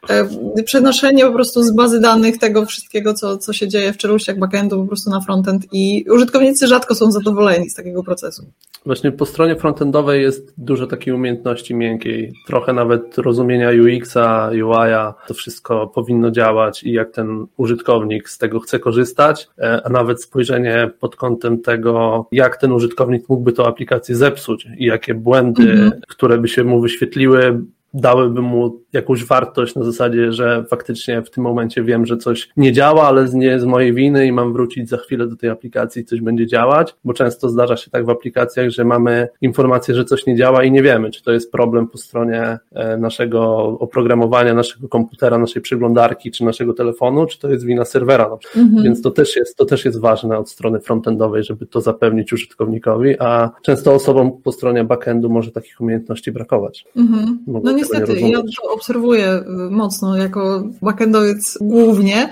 [0.09, 4.39] e, przenoszenie po prostu z bazy danych tego wszystkiego, co, co się dzieje w czeluściach
[4.39, 8.45] backendu po prostu na frontend i użytkownicy rzadko są zadowoleni z takiego procesu.
[8.85, 15.33] Właśnie po stronie frontendowej jest dużo takiej umiejętności miękkiej, trochę nawet rozumienia UX-a, UI-a, to
[15.33, 20.91] wszystko powinno działać i jak ten użytkownik z tego chce korzystać, e, a nawet spojrzenie
[20.99, 26.01] pod kątem tego, jak ten użytkownik mógłby tą aplikację zepsuć i jakie błędy, mhm.
[26.07, 27.61] które by się mu wyświetliły,
[27.93, 32.73] dałyby mu jakąś wartość na zasadzie, że faktycznie w tym momencie wiem, że coś nie
[32.73, 36.05] działa, ale nie z mojej winy i mam wrócić za chwilę do tej aplikacji i
[36.05, 40.25] coś będzie działać, bo często zdarza się tak w aplikacjach, że mamy informację, że coś
[40.25, 44.87] nie działa i nie wiemy, czy to jest problem po stronie e, naszego oprogramowania, naszego
[44.87, 48.37] komputera, naszej przeglądarki, czy naszego telefonu, czy to jest wina serwera.
[48.57, 48.83] Mhm.
[48.83, 53.19] Więc to też, jest, to też jest ważne od strony frontendowej, żeby to zapewnić użytkownikowi,
[53.19, 56.85] a często osobom po stronie backendu może takich umiejętności brakować.
[56.95, 57.39] Mhm.
[57.47, 58.47] No niestety, ja to
[58.79, 62.29] obserwuję y, mocno jako backendowiec głównie,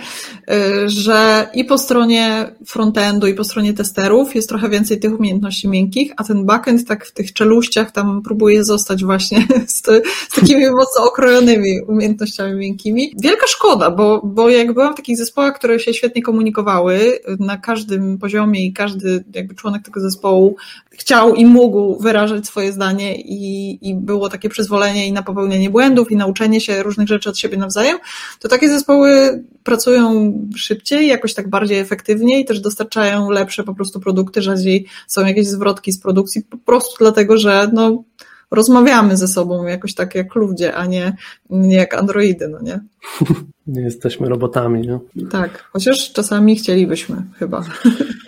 [0.51, 5.67] y, że i po stronie frontendu, i po stronie testerów jest trochę więcej tych umiejętności
[5.67, 9.81] miękkich, a ten backend tak w tych czeluściach tam próbuje zostać właśnie z,
[10.29, 13.13] z takimi mocno okrojonymi umiejętnościami miękkimi.
[13.23, 18.17] Wielka szkoda, bo, bo jak byłam w takich zespołach, które się świetnie komunikowały na każdym
[18.17, 20.55] poziomie i każdy jakby członek tego zespołu
[20.97, 26.12] chciał i mógł wyrażać swoje zdanie i, i było takie przyzwolenie i na popełnianie błędów
[26.12, 27.97] i nauczenie się różnych rzeczy od siebie nawzajem,
[28.39, 34.00] to takie zespoły pracują szybciej, jakoś tak bardziej efektywnie i też dostarczają lepsze po prostu
[34.00, 38.04] produkty, rzadziej są jakieś zwrotki z produkcji, po prostu dlatego, że no,
[38.52, 41.15] rozmawiamy ze sobą jakoś tak jak ludzie, a nie,
[41.50, 42.80] nie jak androidy, no nie?
[43.67, 45.00] Nie jesteśmy robotami, nie?
[45.30, 47.63] Tak, chociaż czasami chcielibyśmy chyba.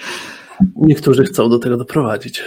[0.75, 2.43] Niektórzy chcą do tego doprowadzić.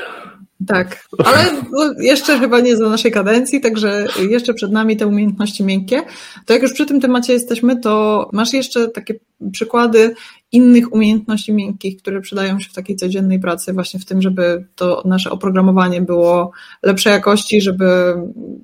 [0.67, 5.65] Tak, ale no, jeszcze chyba nie za naszej kadencji, także jeszcze przed nami te umiejętności
[5.65, 6.03] miękkie.
[6.47, 9.15] To jak już przy tym temacie jesteśmy, to masz jeszcze takie
[9.53, 10.15] przykłady
[10.53, 15.03] innych umiejętności miękkich, które przydają się w takiej codziennej pracy, właśnie w tym, żeby to
[15.05, 16.51] nasze oprogramowanie było
[16.83, 18.15] lepszej jakości, żeby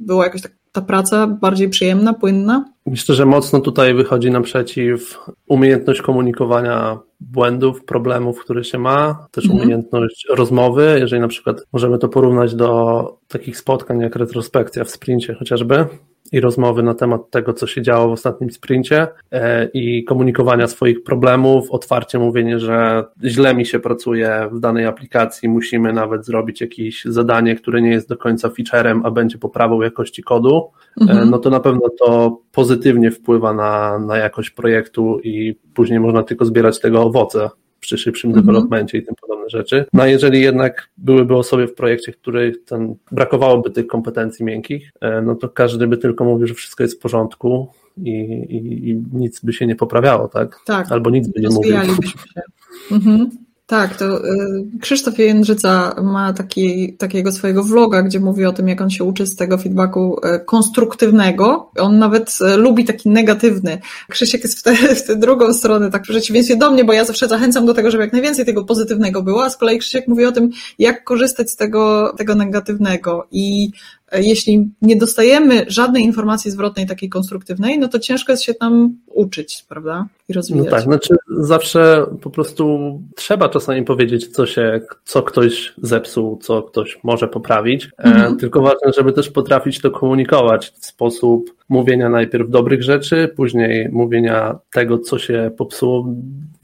[0.01, 2.65] było jakoś tak ta praca bardziej przyjemna, płynna?
[2.87, 9.63] Myślę, że mocno tutaj wychodzi naprzeciw umiejętność komunikowania błędów, problemów, które się ma, też mhm.
[9.63, 15.35] umiejętność rozmowy, jeżeli na przykład możemy to porównać do takich spotkań jak retrospekcja w sprincie
[15.35, 15.87] chociażby,
[16.33, 21.03] i rozmowy na temat tego, co się działo w ostatnim sprincie e, i komunikowania swoich
[21.03, 27.05] problemów, otwarcie mówienie, że źle mi się pracuje w danej aplikacji, musimy nawet zrobić jakieś
[27.05, 31.31] zadanie, które nie jest do końca featurem, a będzie poprawą jakości kodu, e, mhm.
[31.31, 36.45] no to na pewno to pozytywnie wpływa na, na jakość projektu i później można tylko
[36.45, 37.51] zbierać tego owoce
[37.89, 38.47] przy szybszym mhm.
[38.47, 39.85] developmencie i tym podobne rzeczy.
[39.93, 45.23] No a jeżeli jednak byłyby osoby w projekcie, których ten, brakowałoby tych kompetencji miękkich, e,
[45.23, 49.41] no to każdy by tylko mówił, że wszystko jest w porządku i, i, i nic
[49.41, 50.61] by się nie poprawiało, tak?
[50.67, 50.93] Tak.
[50.93, 51.73] Albo nic by nie mówił.
[51.73, 52.43] Się.
[52.91, 53.31] Mhm.
[53.69, 58.81] Tak, to y, Krzysztof Jędrzyca ma taki, takiego swojego vloga, gdzie mówi o tym, jak
[58.81, 61.71] on się uczy z tego feedbacku y, konstruktywnego.
[61.79, 63.79] On nawet y, lubi taki negatywny.
[64.09, 64.77] Krzysiek jest w tę,
[65.07, 68.05] tę drugą stronę, tak w przeciwieństwie do mnie, bo ja zawsze zachęcam do tego, żeby
[68.05, 71.57] jak najwięcej tego pozytywnego było, a z kolei Krzysiek mówi o tym, jak korzystać z
[71.57, 73.27] tego, tego negatywnego.
[73.31, 73.71] I
[74.13, 79.65] jeśli nie dostajemy żadnej informacji zwrotnej takiej konstruktywnej, no to ciężko jest się tam uczyć,
[79.69, 80.07] prawda?
[80.29, 80.65] I rozwijać.
[80.65, 82.79] No tak, znaczy zawsze po prostu
[83.17, 88.37] trzeba czasami powiedzieć, co się, co ktoś zepsuł, co ktoś może poprawić, e, mhm.
[88.37, 94.59] tylko ważne, żeby też potrafić to komunikować w sposób mówienia najpierw dobrych rzeczy, później mówienia
[94.73, 96.03] tego, co się popsuło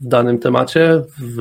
[0.01, 1.37] w danym temacie, w,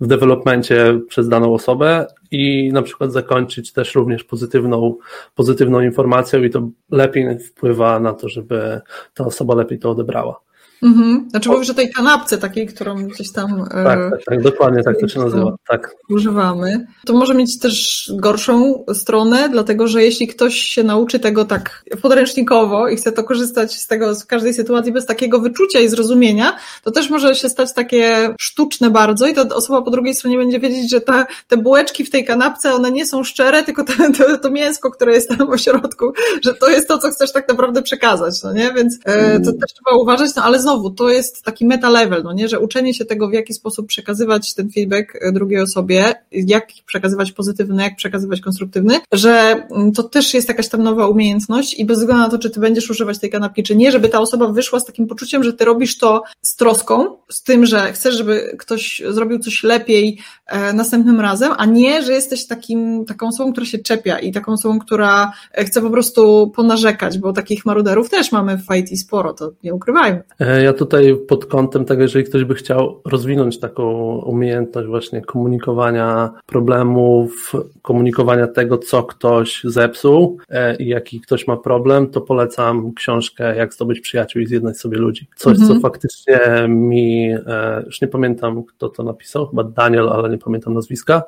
[0.00, 4.96] w developmencie przez daną osobę i na przykład zakończyć też również pozytywną,
[5.34, 8.80] pozytywną informacją i to lepiej wpływa na to, żeby
[9.14, 10.40] ta osoba lepiej to odebrała.
[10.82, 11.26] Mhm.
[11.30, 13.64] Znaczy mówisz o tej kanapce takiej, którą gdzieś tam...
[13.70, 15.56] E, tak, tak, tak dokładnie tak to się nazywa.
[15.68, 15.96] Tak.
[16.10, 16.86] Używamy.
[17.06, 22.88] To może mieć też gorszą stronę, dlatego że jeśli ktoś się nauczy tego tak podręcznikowo
[22.88, 26.90] i chce to korzystać z tego w każdej sytuacji bez takiego wyczucia i zrozumienia, to
[26.90, 30.90] też może się stać takie sztuczne bardzo i ta osoba po drugiej stronie będzie wiedzieć,
[30.90, 34.50] że ta, te bułeczki w tej kanapce, one nie są szczere, tylko to, to, to
[34.50, 36.12] mięsko, które jest tam w środku,
[36.44, 38.72] że to jest to, co chcesz tak naprawdę przekazać, no nie?
[38.72, 42.32] Więc e, to też trzeba uważać, no ale znowu, to jest taki meta level, no
[42.32, 46.66] nie, że uczenie się tego, w jaki sposób przekazywać ten feedback e, drugiej osobie, jak
[46.86, 49.30] przekazywać pozytywny, jak przekazywać konstruktywny, że
[49.70, 52.60] mm, to też jest jakaś tam nowa umiejętność i bez względu na to, czy ty
[52.60, 55.64] będziesz używać tej kanapki, czy nie, żeby ta osoba wyszła z takim poczuciem, że ty
[55.64, 61.20] robisz to z troską, z tym, że chcesz, żeby ktoś zrobił coś lepiej e, następnym
[61.20, 65.32] razem, a nie, że jesteś takim, taką osobą, która się czepia i taką osobą, która
[65.52, 69.74] e, chce po prostu ponarzekać, bo takich maruderów też mamy w IT sporo, to nie
[69.74, 70.22] ukrywajmy.
[70.62, 73.84] Ja tutaj pod kątem tego, jeżeli ktoś by chciał rozwinąć taką
[74.18, 77.52] umiejętność właśnie komunikowania problemów,
[77.82, 83.74] komunikowania tego, co ktoś zepsuł e, i jaki ktoś ma problem, to polecam książkę Jak
[83.74, 85.28] zdobyć przyjaciół i zjednać sobie ludzi.
[85.36, 85.68] Coś, mhm.
[85.68, 86.38] co faktycznie
[86.68, 91.22] mi, e, już nie pamiętam kto to napisał, chyba Daniel, ale nie pamiętam nazwiska,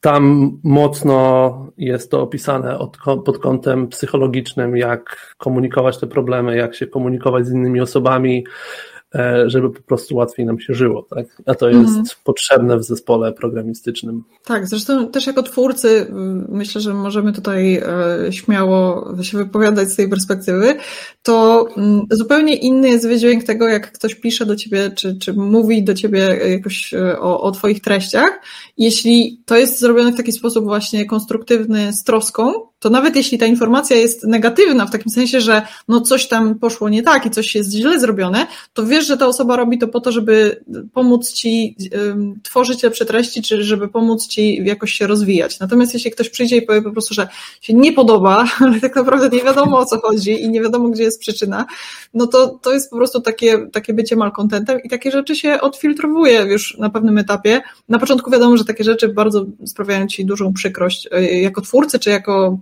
[0.00, 6.86] tam mocno jest to opisane od, pod kątem psychologicznym, jak komunikować te problemy, jak się
[6.86, 8.44] komunikować z innymi osobami,
[9.46, 11.26] żeby po prostu łatwiej nam się żyło, tak?
[11.46, 12.04] A to jest mhm.
[12.24, 14.24] potrzebne w zespole programistycznym.
[14.44, 16.06] Tak, zresztą też jako twórcy
[16.48, 20.74] myślę, że możemy tutaj e, śmiało się wypowiadać z tej perspektywy,
[21.22, 21.66] to
[22.10, 26.18] zupełnie inny jest wydźwięk tego, jak ktoś pisze do ciebie, czy, czy mówi do ciebie
[26.48, 28.40] jakoś e, o, o twoich treściach.
[28.78, 33.46] Jeśli to jest zrobione w taki sposób właśnie konstruktywny, z troską, to nawet jeśli ta
[33.46, 37.54] informacja jest negatywna, w takim sensie, że no coś tam poszło nie tak i coś
[37.54, 41.76] jest źle zrobione, to wiesz, że ta osoba robi to po to, żeby pomóc ci
[42.06, 45.60] um, tworzyć lepsze treści, czy żeby pomóc ci jakoś się rozwijać.
[45.60, 47.28] Natomiast jeśli ktoś przyjdzie i powie po prostu, że
[47.60, 51.02] się nie podoba, ale tak naprawdę nie wiadomo o co chodzi i nie wiadomo, gdzie
[51.02, 51.66] jest przyczyna,
[52.14, 56.42] no to to jest po prostu takie, takie bycie malkontentem i takie rzeczy się odfiltrowuje
[56.42, 57.60] już na pewnym etapie.
[57.88, 62.10] Na początku wiadomo, że takie rzeczy bardzo sprawiają ci dużą przykrość e, jako twórcy, czy
[62.10, 62.58] jako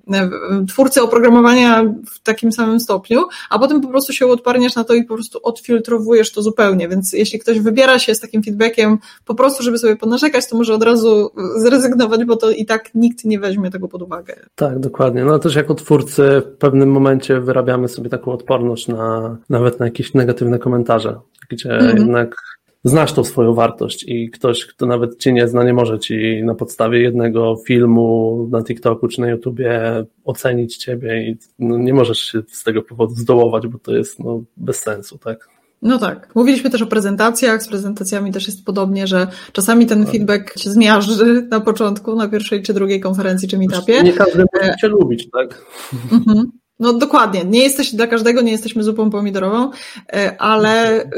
[0.69, 5.05] twórcy oprogramowania w takim samym stopniu, a potem po prostu się odparniasz na to i
[5.05, 9.63] po prostu odfiltrowujesz to zupełnie, więc jeśli ktoś wybiera się z takim feedbackiem po prostu,
[9.63, 13.71] żeby sobie ponarzekać, to może od razu zrezygnować, bo to i tak nikt nie weźmie
[13.71, 14.37] tego pod uwagę.
[14.55, 15.25] Tak, dokładnie.
[15.25, 20.15] No też jako twórcy w pewnym momencie wyrabiamy sobie taką odporność na nawet na jakieś
[20.15, 21.99] negatywne komentarze, gdzie mhm.
[21.99, 22.58] jednak
[22.89, 26.55] znasz tą swoją wartość i ktoś, kto nawet cię nie zna, nie może ci na
[26.55, 32.43] podstawie jednego filmu na TikToku czy na YouTubie ocenić ciebie i no, nie możesz się
[32.49, 35.49] z tego powodu zdołować, bo to jest no, bez sensu, tak?
[35.83, 36.35] No tak.
[36.35, 37.63] Mówiliśmy też o prezentacjach.
[37.63, 40.13] Z prezentacjami też jest podobnie, że czasami ten tak.
[40.13, 44.03] feedback się zmiażdży na początku, na pierwszej czy drugiej konferencji czy meetupie.
[44.03, 45.65] Nie każdy może cię lubić, tak?
[46.13, 46.51] Mhm.
[46.81, 49.71] No dokładnie, nie jesteś dla każdego, nie jesteśmy zupą pomidorową,
[50.13, 51.11] e, ale e,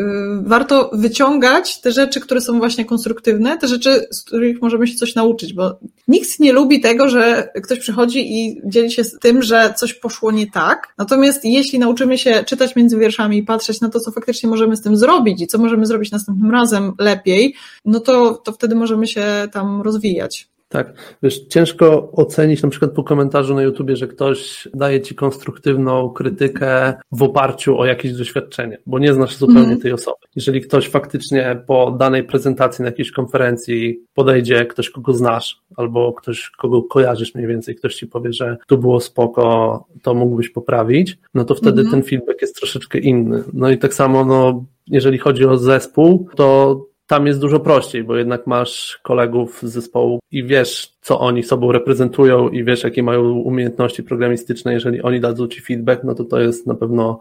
[0.42, 5.14] warto wyciągać te rzeczy, które są właśnie konstruktywne, te rzeczy, z których możemy się coś
[5.14, 9.74] nauczyć, bo nikt nie lubi tego, że ktoś przychodzi i dzieli się z tym, że
[9.76, 10.94] coś poszło nie tak.
[10.98, 14.82] Natomiast jeśli nauczymy się czytać między wierszami i patrzeć na to, co faktycznie możemy z
[14.82, 17.54] tym zrobić i co możemy zrobić następnym razem lepiej,
[17.84, 20.50] no to, to wtedy możemy się tam rozwijać.
[20.72, 26.10] Tak, wiesz, ciężko ocenić na przykład po komentarzu na YouTubie, że ktoś daje ci konstruktywną
[26.10, 29.80] krytykę w oparciu o jakieś doświadczenie, bo nie znasz zupełnie mm.
[29.80, 30.16] tej osoby.
[30.36, 36.50] Jeżeli ktoś faktycznie po danej prezentacji na jakiejś konferencji podejdzie, ktoś kogo znasz, albo ktoś
[36.50, 41.44] kogo kojarzysz mniej więcej, ktoś ci powie, że tu było spoko, to mógłbyś poprawić, no
[41.44, 41.92] to wtedy mm.
[41.92, 43.44] ten feedback jest troszeczkę inny.
[43.52, 48.16] No i tak samo, no, jeżeli chodzi o zespół, to tam jest dużo prościej, bo
[48.16, 53.22] jednak masz kolegów z zespołu i wiesz, co oni sobą reprezentują i wiesz, jakie mają
[53.22, 54.72] umiejętności programistyczne.
[54.72, 57.20] Jeżeli oni dadzą ci feedback, no to to jest na pewno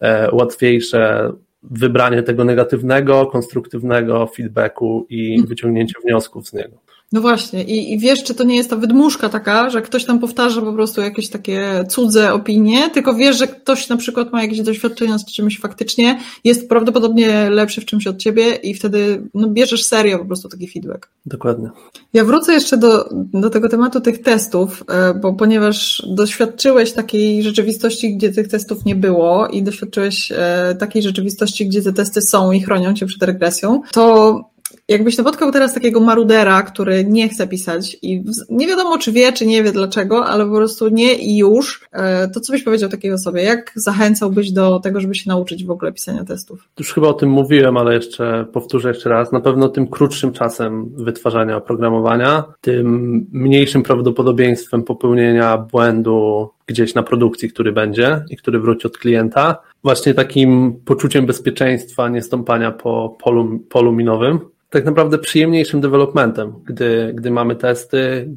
[0.00, 6.87] e, łatwiejsze wybranie tego negatywnego, konstruktywnego feedbacku i wyciągnięcie wniosków z niego.
[7.12, 10.18] No właśnie, I, i wiesz, czy to nie jest ta wydmuszka taka, że ktoś tam
[10.18, 14.60] powtarza po prostu jakieś takie cudze opinie, tylko wiesz, że ktoś na przykład ma jakieś
[14.60, 19.84] doświadczenia z czymś faktycznie, jest prawdopodobnie lepszy w czymś od ciebie i wtedy no, bierzesz
[19.84, 21.08] serio po prostu taki feedback.
[21.26, 21.70] Dokładnie.
[22.12, 28.16] Ja wrócę jeszcze do, do tego tematu tych testów, e, bo ponieważ doświadczyłeś takiej rzeczywistości,
[28.16, 32.60] gdzie tych testów nie było i doświadczyłeś e, takiej rzeczywistości, gdzie te testy są i
[32.60, 34.40] chronią cię przed regresją, to
[34.88, 39.46] jakbyś napotkał teraz takiego marudera, który nie chce pisać i nie wiadomo, czy wie, czy
[39.46, 43.12] nie wie dlaczego, ale po prostu nie i już, e, to co byś powiedział takiej
[43.12, 43.42] osobie?
[43.42, 46.68] Jak zachęcałbyś do tego, żeby się nauczyć w ogóle pisania testów?
[46.78, 49.32] Już chyba o tym mówiłem, ale jeszcze powtórzę jeszcze raz.
[49.32, 57.50] Na pewno tym krótszym czasem wytwarzania oprogramowania, tym mniejszym prawdopodobieństwem popełnienia błędu gdzieś na produkcji,
[57.50, 59.58] który będzie i który wróci od klienta.
[59.84, 64.40] Właśnie takim poczuciem bezpieczeństwa, nie stąpania po polu, polu minowym
[64.70, 68.28] tak naprawdę przyjemniejszym developmentem, gdy, gdy mamy testy,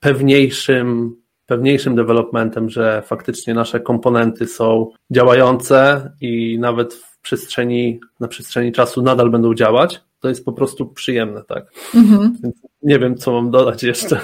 [0.00, 1.16] pewniejszym,
[1.46, 9.02] pewniejszym developmentem, że faktycznie nasze komponenty są działające i nawet w przestrzeni, na przestrzeni czasu
[9.02, 11.64] nadal będą działać, to jest po prostu przyjemne, tak?
[11.94, 12.38] Mhm.
[12.42, 14.20] Więc nie wiem, co mam dodać jeszcze.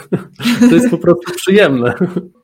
[0.69, 1.95] To jest po prostu przyjemne.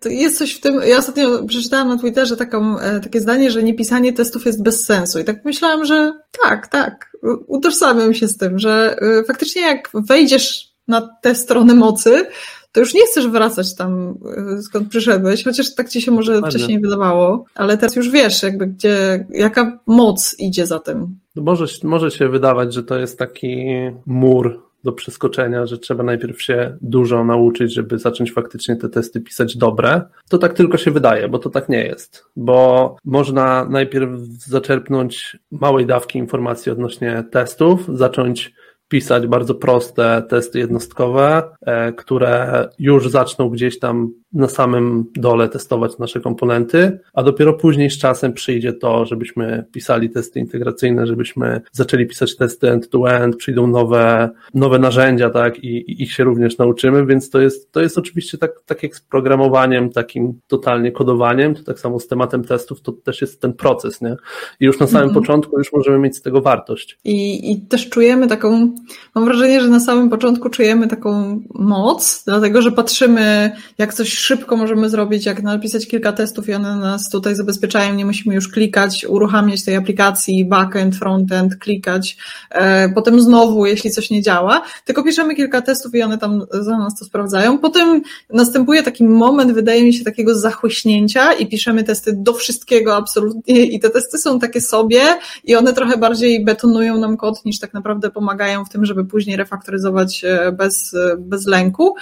[0.01, 0.81] To jest coś w tym.
[0.87, 5.19] Ja ostatnio przeczytałam na Twitterze taką, e, takie zdanie, że niepisanie testów jest bez sensu.
[5.19, 7.13] I tak myślałam, że tak, tak.
[7.47, 12.27] Utożsamiam się z tym, że e, faktycznie jak wejdziesz na tę stronę mocy,
[12.73, 14.15] to już nie chcesz wracać tam,
[14.59, 16.51] e, skąd przyszedłeś, chociaż tak ci się może Ładnie.
[16.51, 21.19] wcześniej wydawało, ale teraz już wiesz, jakby gdzie, jaka moc idzie za tym.
[21.37, 23.67] Może, może się wydawać, że to jest taki
[24.07, 29.57] mur do przeskoczenia, że trzeba najpierw się dużo nauczyć, żeby zacząć faktycznie te testy pisać
[29.57, 34.11] dobre, to tak tylko się wydaje, bo to tak nie jest, bo można najpierw
[34.47, 38.55] zaczerpnąć małej dawki informacji odnośnie testów, zacząć
[38.93, 45.99] pisać bardzo proste testy jednostkowe, e, które już zaczną gdzieś tam na samym dole testować
[45.99, 52.07] nasze komponenty, a dopiero później z czasem przyjdzie to, żebyśmy pisali testy integracyjne, żebyśmy zaczęli
[52.07, 57.31] pisać testy end-to-end, przyjdą nowe, nowe narzędzia, tak, i, i ich się również nauczymy, więc
[57.31, 61.81] to jest, to jest oczywiście tak, tak jak z programowaniem, takim totalnie kodowaniem, to tak
[61.81, 64.17] samo z tematem testów, to też jest ten proces, nie?
[64.61, 65.15] I już na samym -hmm.
[65.15, 66.99] początku już możemy mieć z tego wartość.
[67.05, 68.75] I, I też czujemy taką,
[69.15, 74.57] mam wrażenie, że na samym początku czujemy taką moc, dlatego, że patrzymy, jak coś szybko
[74.57, 79.07] możemy zrobić, jak napisać kilka testów i one nas tutaj zabezpieczają, nie musimy już klikać,
[79.09, 82.17] uruchamiać tej aplikacji, backend, frontend, klikać,
[82.51, 86.79] e, potem znowu, jeśli coś nie działa, tylko piszemy kilka testów i one tam za
[86.79, 87.59] nas to sprawdzają.
[87.59, 93.65] Potem następuje taki moment, wydaje mi się, takiego zachłyśnięcia i piszemy testy do wszystkiego absolutnie
[93.65, 95.01] i te testy są takie sobie
[95.45, 99.37] i one trochę bardziej betonują nam kod niż tak naprawdę pomagają w tym, żeby później
[99.37, 101.95] refaktoryzować e, bez, e, bez lęku.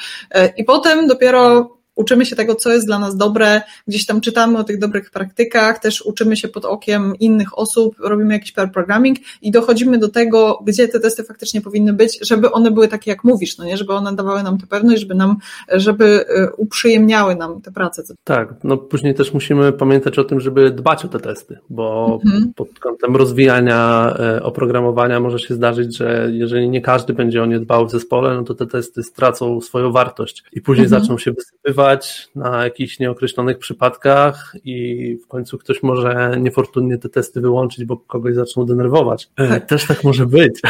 [0.56, 4.64] I potem dopiero uczymy się tego, co jest dla nas dobre, gdzieś tam czytamy o
[4.64, 9.50] tych dobrych praktykach, też uczymy się pod okiem innych osób, robimy jakiś pair programming i
[9.50, 13.58] dochodzimy do tego, gdzie te testy faktycznie powinny być, żeby one były takie, jak mówisz,
[13.58, 15.36] no nie, żeby one dawały nam tę pewność, żeby nam,
[15.68, 18.02] żeby y, uprzyjemniały nam tę pracę.
[18.24, 22.52] Tak, no później też musimy pamiętać o tym, żeby dbać o te testy, bo mhm.
[22.56, 27.60] pod kątem rozwijania e, oprogramowania może się zdarzyć, że jeżeli nie każdy będzie o nie
[27.60, 31.02] dbał w zespole, no to te testy stracą swoją wartość i później mhm.
[31.02, 31.79] zaczną się wysypywać
[32.34, 38.34] na jakichś nieokreślonych przypadkach i w końcu ktoś może niefortunnie te testy wyłączyć, bo kogoś
[38.34, 39.30] zaczną denerwować.
[39.36, 39.66] E, tak.
[39.66, 40.60] Też tak może być.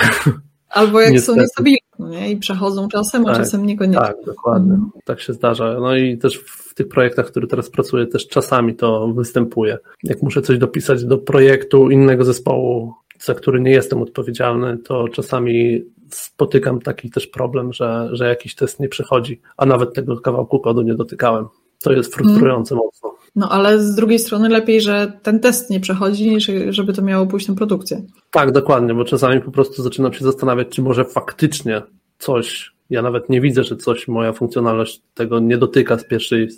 [0.70, 1.36] Albo jak Niestety.
[1.36, 2.30] są niestabilne no nie?
[2.30, 4.06] i przechodzą czasem, a tak, czasem niekoniecznie.
[4.06, 4.72] Tak, dokładnie.
[4.72, 4.90] Mhm.
[5.04, 5.76] Tak się zdarza.
[5.80, 9.78] No i też w tych projektach, które teraz pracuję, też czasami to występuje.
[10.02, 15.84] Jak muszę coś dopisać do projektu innego zespołu, za który nie jestem odpowiedzialny, to czasami
[16.14, 20.82] spotykam taki też problem, że, że jakiś test nie przechodzi, a nawet tego kawałku kodu
[20.82, 21.46] nie dotykałem.
[21.82, 22.84] To jest frustrujące mm.
[22.84, 23.14] mocno.
[23.36, 27.26] No ale z drugiej strony lepiej, że ten test nie przechodzi, niż żeby to miało
[27.26, 28.02] pójść na produkcję.
[28.30, 31.82] Tak, dokładnie, bo czasami po prostu zaczynam się zastanawiać, czy może faktycznie
[32.18, 36.48] coś, ja nawet nie widzę, że coś, moja funkcjonalność tego nie dotyka z pierwszej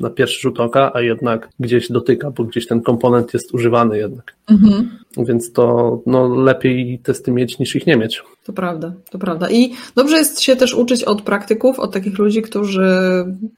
[0.00, 4.34] na pierwszy rzut oka, a jednak gdzieś dotyka, bo gdzieś ten komponent jest używany jednak.
[4.50, 4.98] Mhm.
[5.16, 8.22] Więc to no, lepiej testy mieć niż ich nie mieć.
[8.44, 9.50] To prawda, to prawda.
[9.50, 12.88] I dobrze jest się też uczyć od praktyków, od takich ludzi, którzy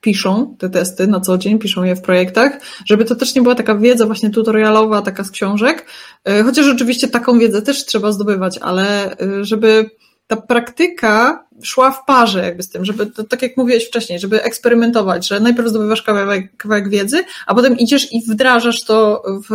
[0.01, 3.55] piszą te testy na co dzień, piszą je w projektach, żeby to też nie była
[3.55, 5.85] taka wiedza właśnie tutorialowa, taka z książek,
[6.25, 9.89] e, chociaż oczywiście taką wiedzę też trzeba zdobywać, ale e, żeby
[10.27, 14.43] ta praktyka szła w parze jakby z tym, żeby, to, tak jak mówiłeś wcześniej, żeby
[14.43, 19.53] eksperymentować, że najpierw zdobywasz kawałek, kawałek wiedzy, a potem idziesz i wdrażasz to w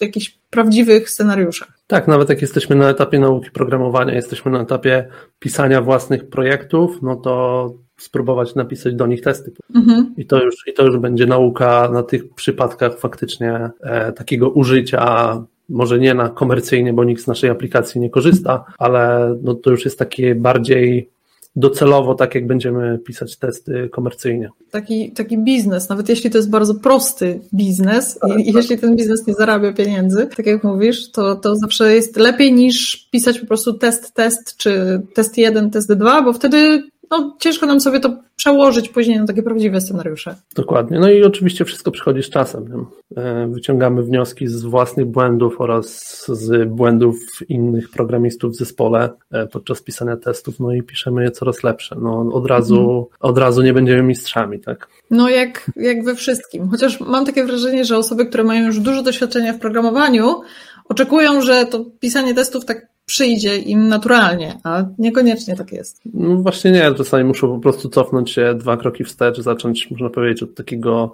[0.00, 1.68] jakichś prawdziwych scenariuszach.
[1.86, 7.16] Tak, nawet jak jesteśmy na etapie nauki programowania, jesteśmy na etapie pisania własnych projektów, no
[7.16, 9.52] to spróbować napisać do nich testy.
[9.74, 10.14] Mhm.
[10.16, 15.38] I, to już, I to już będzie nauka na tych przypadkach faktycznie e, takiego użycia
[15.68, 19.84] może nie na komercyjnie, bo nikt z naszej aplikacji nie korzysta, ale no to już
[19.84, 21.10] jest takie bardziej
[21.56, 24.50] docelowo tak, jak będziemy pisać testy komercyjnie.
[24.70, 28.54] Taki, taki biznes, nawet jeśli to jest bardzo prosty biznes tak, i tak.
[28.54, 33.08] jeśli ten biznes nie zarabia pieniędzy, tak jak mówisz, to, to zawsze jest lepiej niż
[33.12, 37.80] pisać po prostu test, test, czy test jeden, test dwa, bo wtedy no, ciężko nam
[37.80, 40.36] sobie to przełożyć później na takie prawdziwe scenariusze.
[40.54, 40.98] Dokładnie.
[40.98, 42.86] No i oczywiście wszystko przychodzi z czasem.
[43.16, 47.16] E, wyciągamy wnioski z własnych błędów oraz z błędów
[47.48, 51.96] innych programistów w zespole e, podczas pisania testów, no i piszemy je coraz lepsze.
[52.00, 53.04] No, od, razu, mhm.
[53.20, 54.88] od razu nie będziemy mistrzami, tak?
[55.10, 56.68] No jak, jak we wszystkim.
[56.68, 60.40] Chociaż mam takie wrażenie, że osoby, które mają już dużo doświadczenia w programowaniu,
[60.88, 66.00] oczekują, że to pisanie testów tak przyjdzie im naturalnie, a niekoniecznie tak jest.
[66.14, 70.42] No właśnie nie, czasami muszą po prostu cofnąć się dwa kroki wstecz, zacząć, można powiedzieć,
[70.42, 71.12] od takiego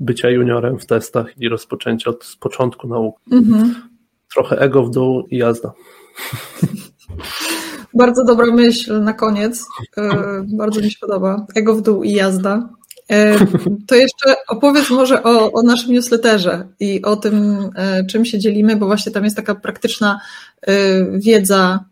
[0.00, 3.18] bycia juniorem w testach i rozpoczęcia od początku nauki.
[3.32, 3.74] Mhm.
[4.34, 5.72] Trochę ego w dół i jazda.
[7.94, 9.66] Bardzo dobra myśl na koniec.
[9.96, 11.46] E, bardzo mi się podoba.
[11.54, 12.68] Ego w dół i jazda.
[13.10, 13.46] E,
[13.86, 18.76] to jeszcze opowiedz może o, o naszym newsletterze i o tym, e, czym się dzielimy,
[18.76, 20.20] bo właśnie tam jest taka praktyczna
[20.62, 20.72] e,
[21.18, 21.84] wiedza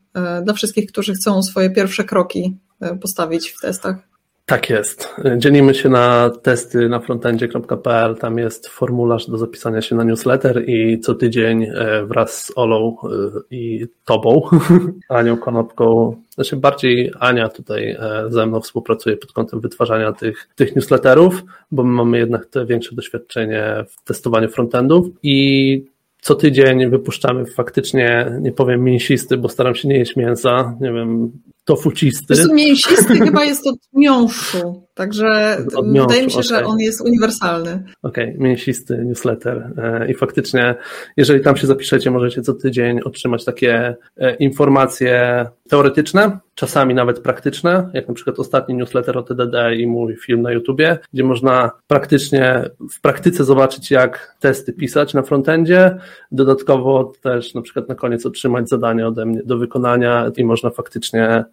[0.42, 2.56] dla wszystkich, którzy chcą swoje pierwsze kroki
[3.00, 4.07] postawić w testach.
[4.48, 5.14] Tak jest.
[5.36, 8.16] Dzielimy się na testy na frontendzie.pl.
[8.16, 12.96] Tam jest formularz do zapisania się na newsletter i co tydzień e, wraz z Olą
[13.02, 13.06] e,
[13.50, 14.42] i Tobą,
[15.08, 20.76] Anią Konopką, znaczy bardziej Ania tutaj e, ze mną współpracuje pod kątem wytwarzania tych, tych
[20.76, 25.97] newsletterów, bo my mamy jednak te większe doświadczenie w testowaniu frontendów i
[26.28, 31.32] co tydzień wypuszczamy faktycznie, nie powiem mięsisty, bo staram się nie jeść mięsa, nie wiem,
[31.64, 32.34] tofucisty.
[32.52, 36.48] Mięsisty chyba jest od miąższu, także od miąższu, wydaje mi się, okay.
[36.48, 37.82] że on jest uniwersalny.
[38.02, 40.74] Okej, okay, mięsisty newsletter e, i faktycznie,
[41.16, 47.90] jeżeli tam się zapiszecie, możecie co tydzień otrzymać takie e, informacje teoretyczne, czasami nawet praktyczne,
[47.94, 52.70] jak na przykład ostatni newsletter o TDD i mój film na YouTubie, gdzie można praktycznie
[52.92, 55.98] w praktyce zobaczyć, jak testy pisać na frontendzie.
[56.32, 61.44] Dodatkowo też na przykład na koniec otrzymać zadanie ode mnie do wykonania i można faktycznie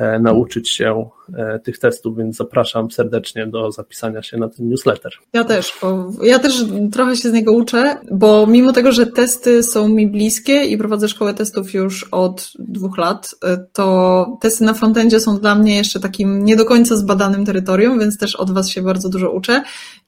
[0.00, 1.08] E, nauczyć się
[1.64, 5.12] tych testów, więc zapraszam serdecznie do zapisania się na ten newsletter.
[5.32, 9.62] Ja też, bo ja też trochę się z niego uczę, bo mimo tego, że testy
[9.62, 14.74] są mi bliskie i prowadzę szkołę testów już od dwóch lat, e, to testy na
[14.74, 18.68] frontendzie są dla mnie jeszcze takim nie do końca zbadanym terytorium, więc też od Was
[18.68, 19.62] się bardzo dużo uczę.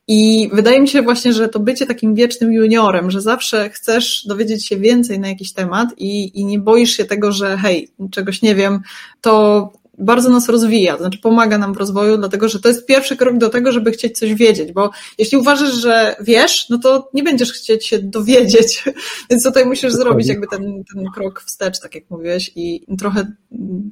[0.08, 4.66] I wydaje mi się właśnie, że to bycie takim wiecznym juniorem, że zawsze chcesz dowiedzieć
[4.66, 8.54] się więcej na jakiś temat i, i nie boisz się tego, że hej, czegoś nie
[8.54, 8.80] wiem,
[9.20, 13.16] to bardzo nas rozwija, to znaczy pomaga nam w rozwoju, dlatego że to jest pierwszy
[13.16, 17.22] krok do tego, żeby chcieć coś wiedzieć, bo jeśli uważasz, że wiesz, no to nie
[17.22, 18.84] będziesz chcieć się dowiedzieć,
[19.30, 23.32] więc tutaj musisz zrobić jakby ten, ten krok wstecz, tak jak mówiłeś, i trochę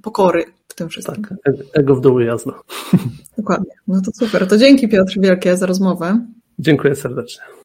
[0.03, 1.25] pokory w tym wszystkim.
[1.25, 2.53] Tak, e, ego w dół jasno.
[3.39, 4.47] Dokładnie, no to super.
[4.47, 6.27] To dzięki Piotr wielkie za rozmowę.
[6.59, 7.43] Dziękuję serdecznie.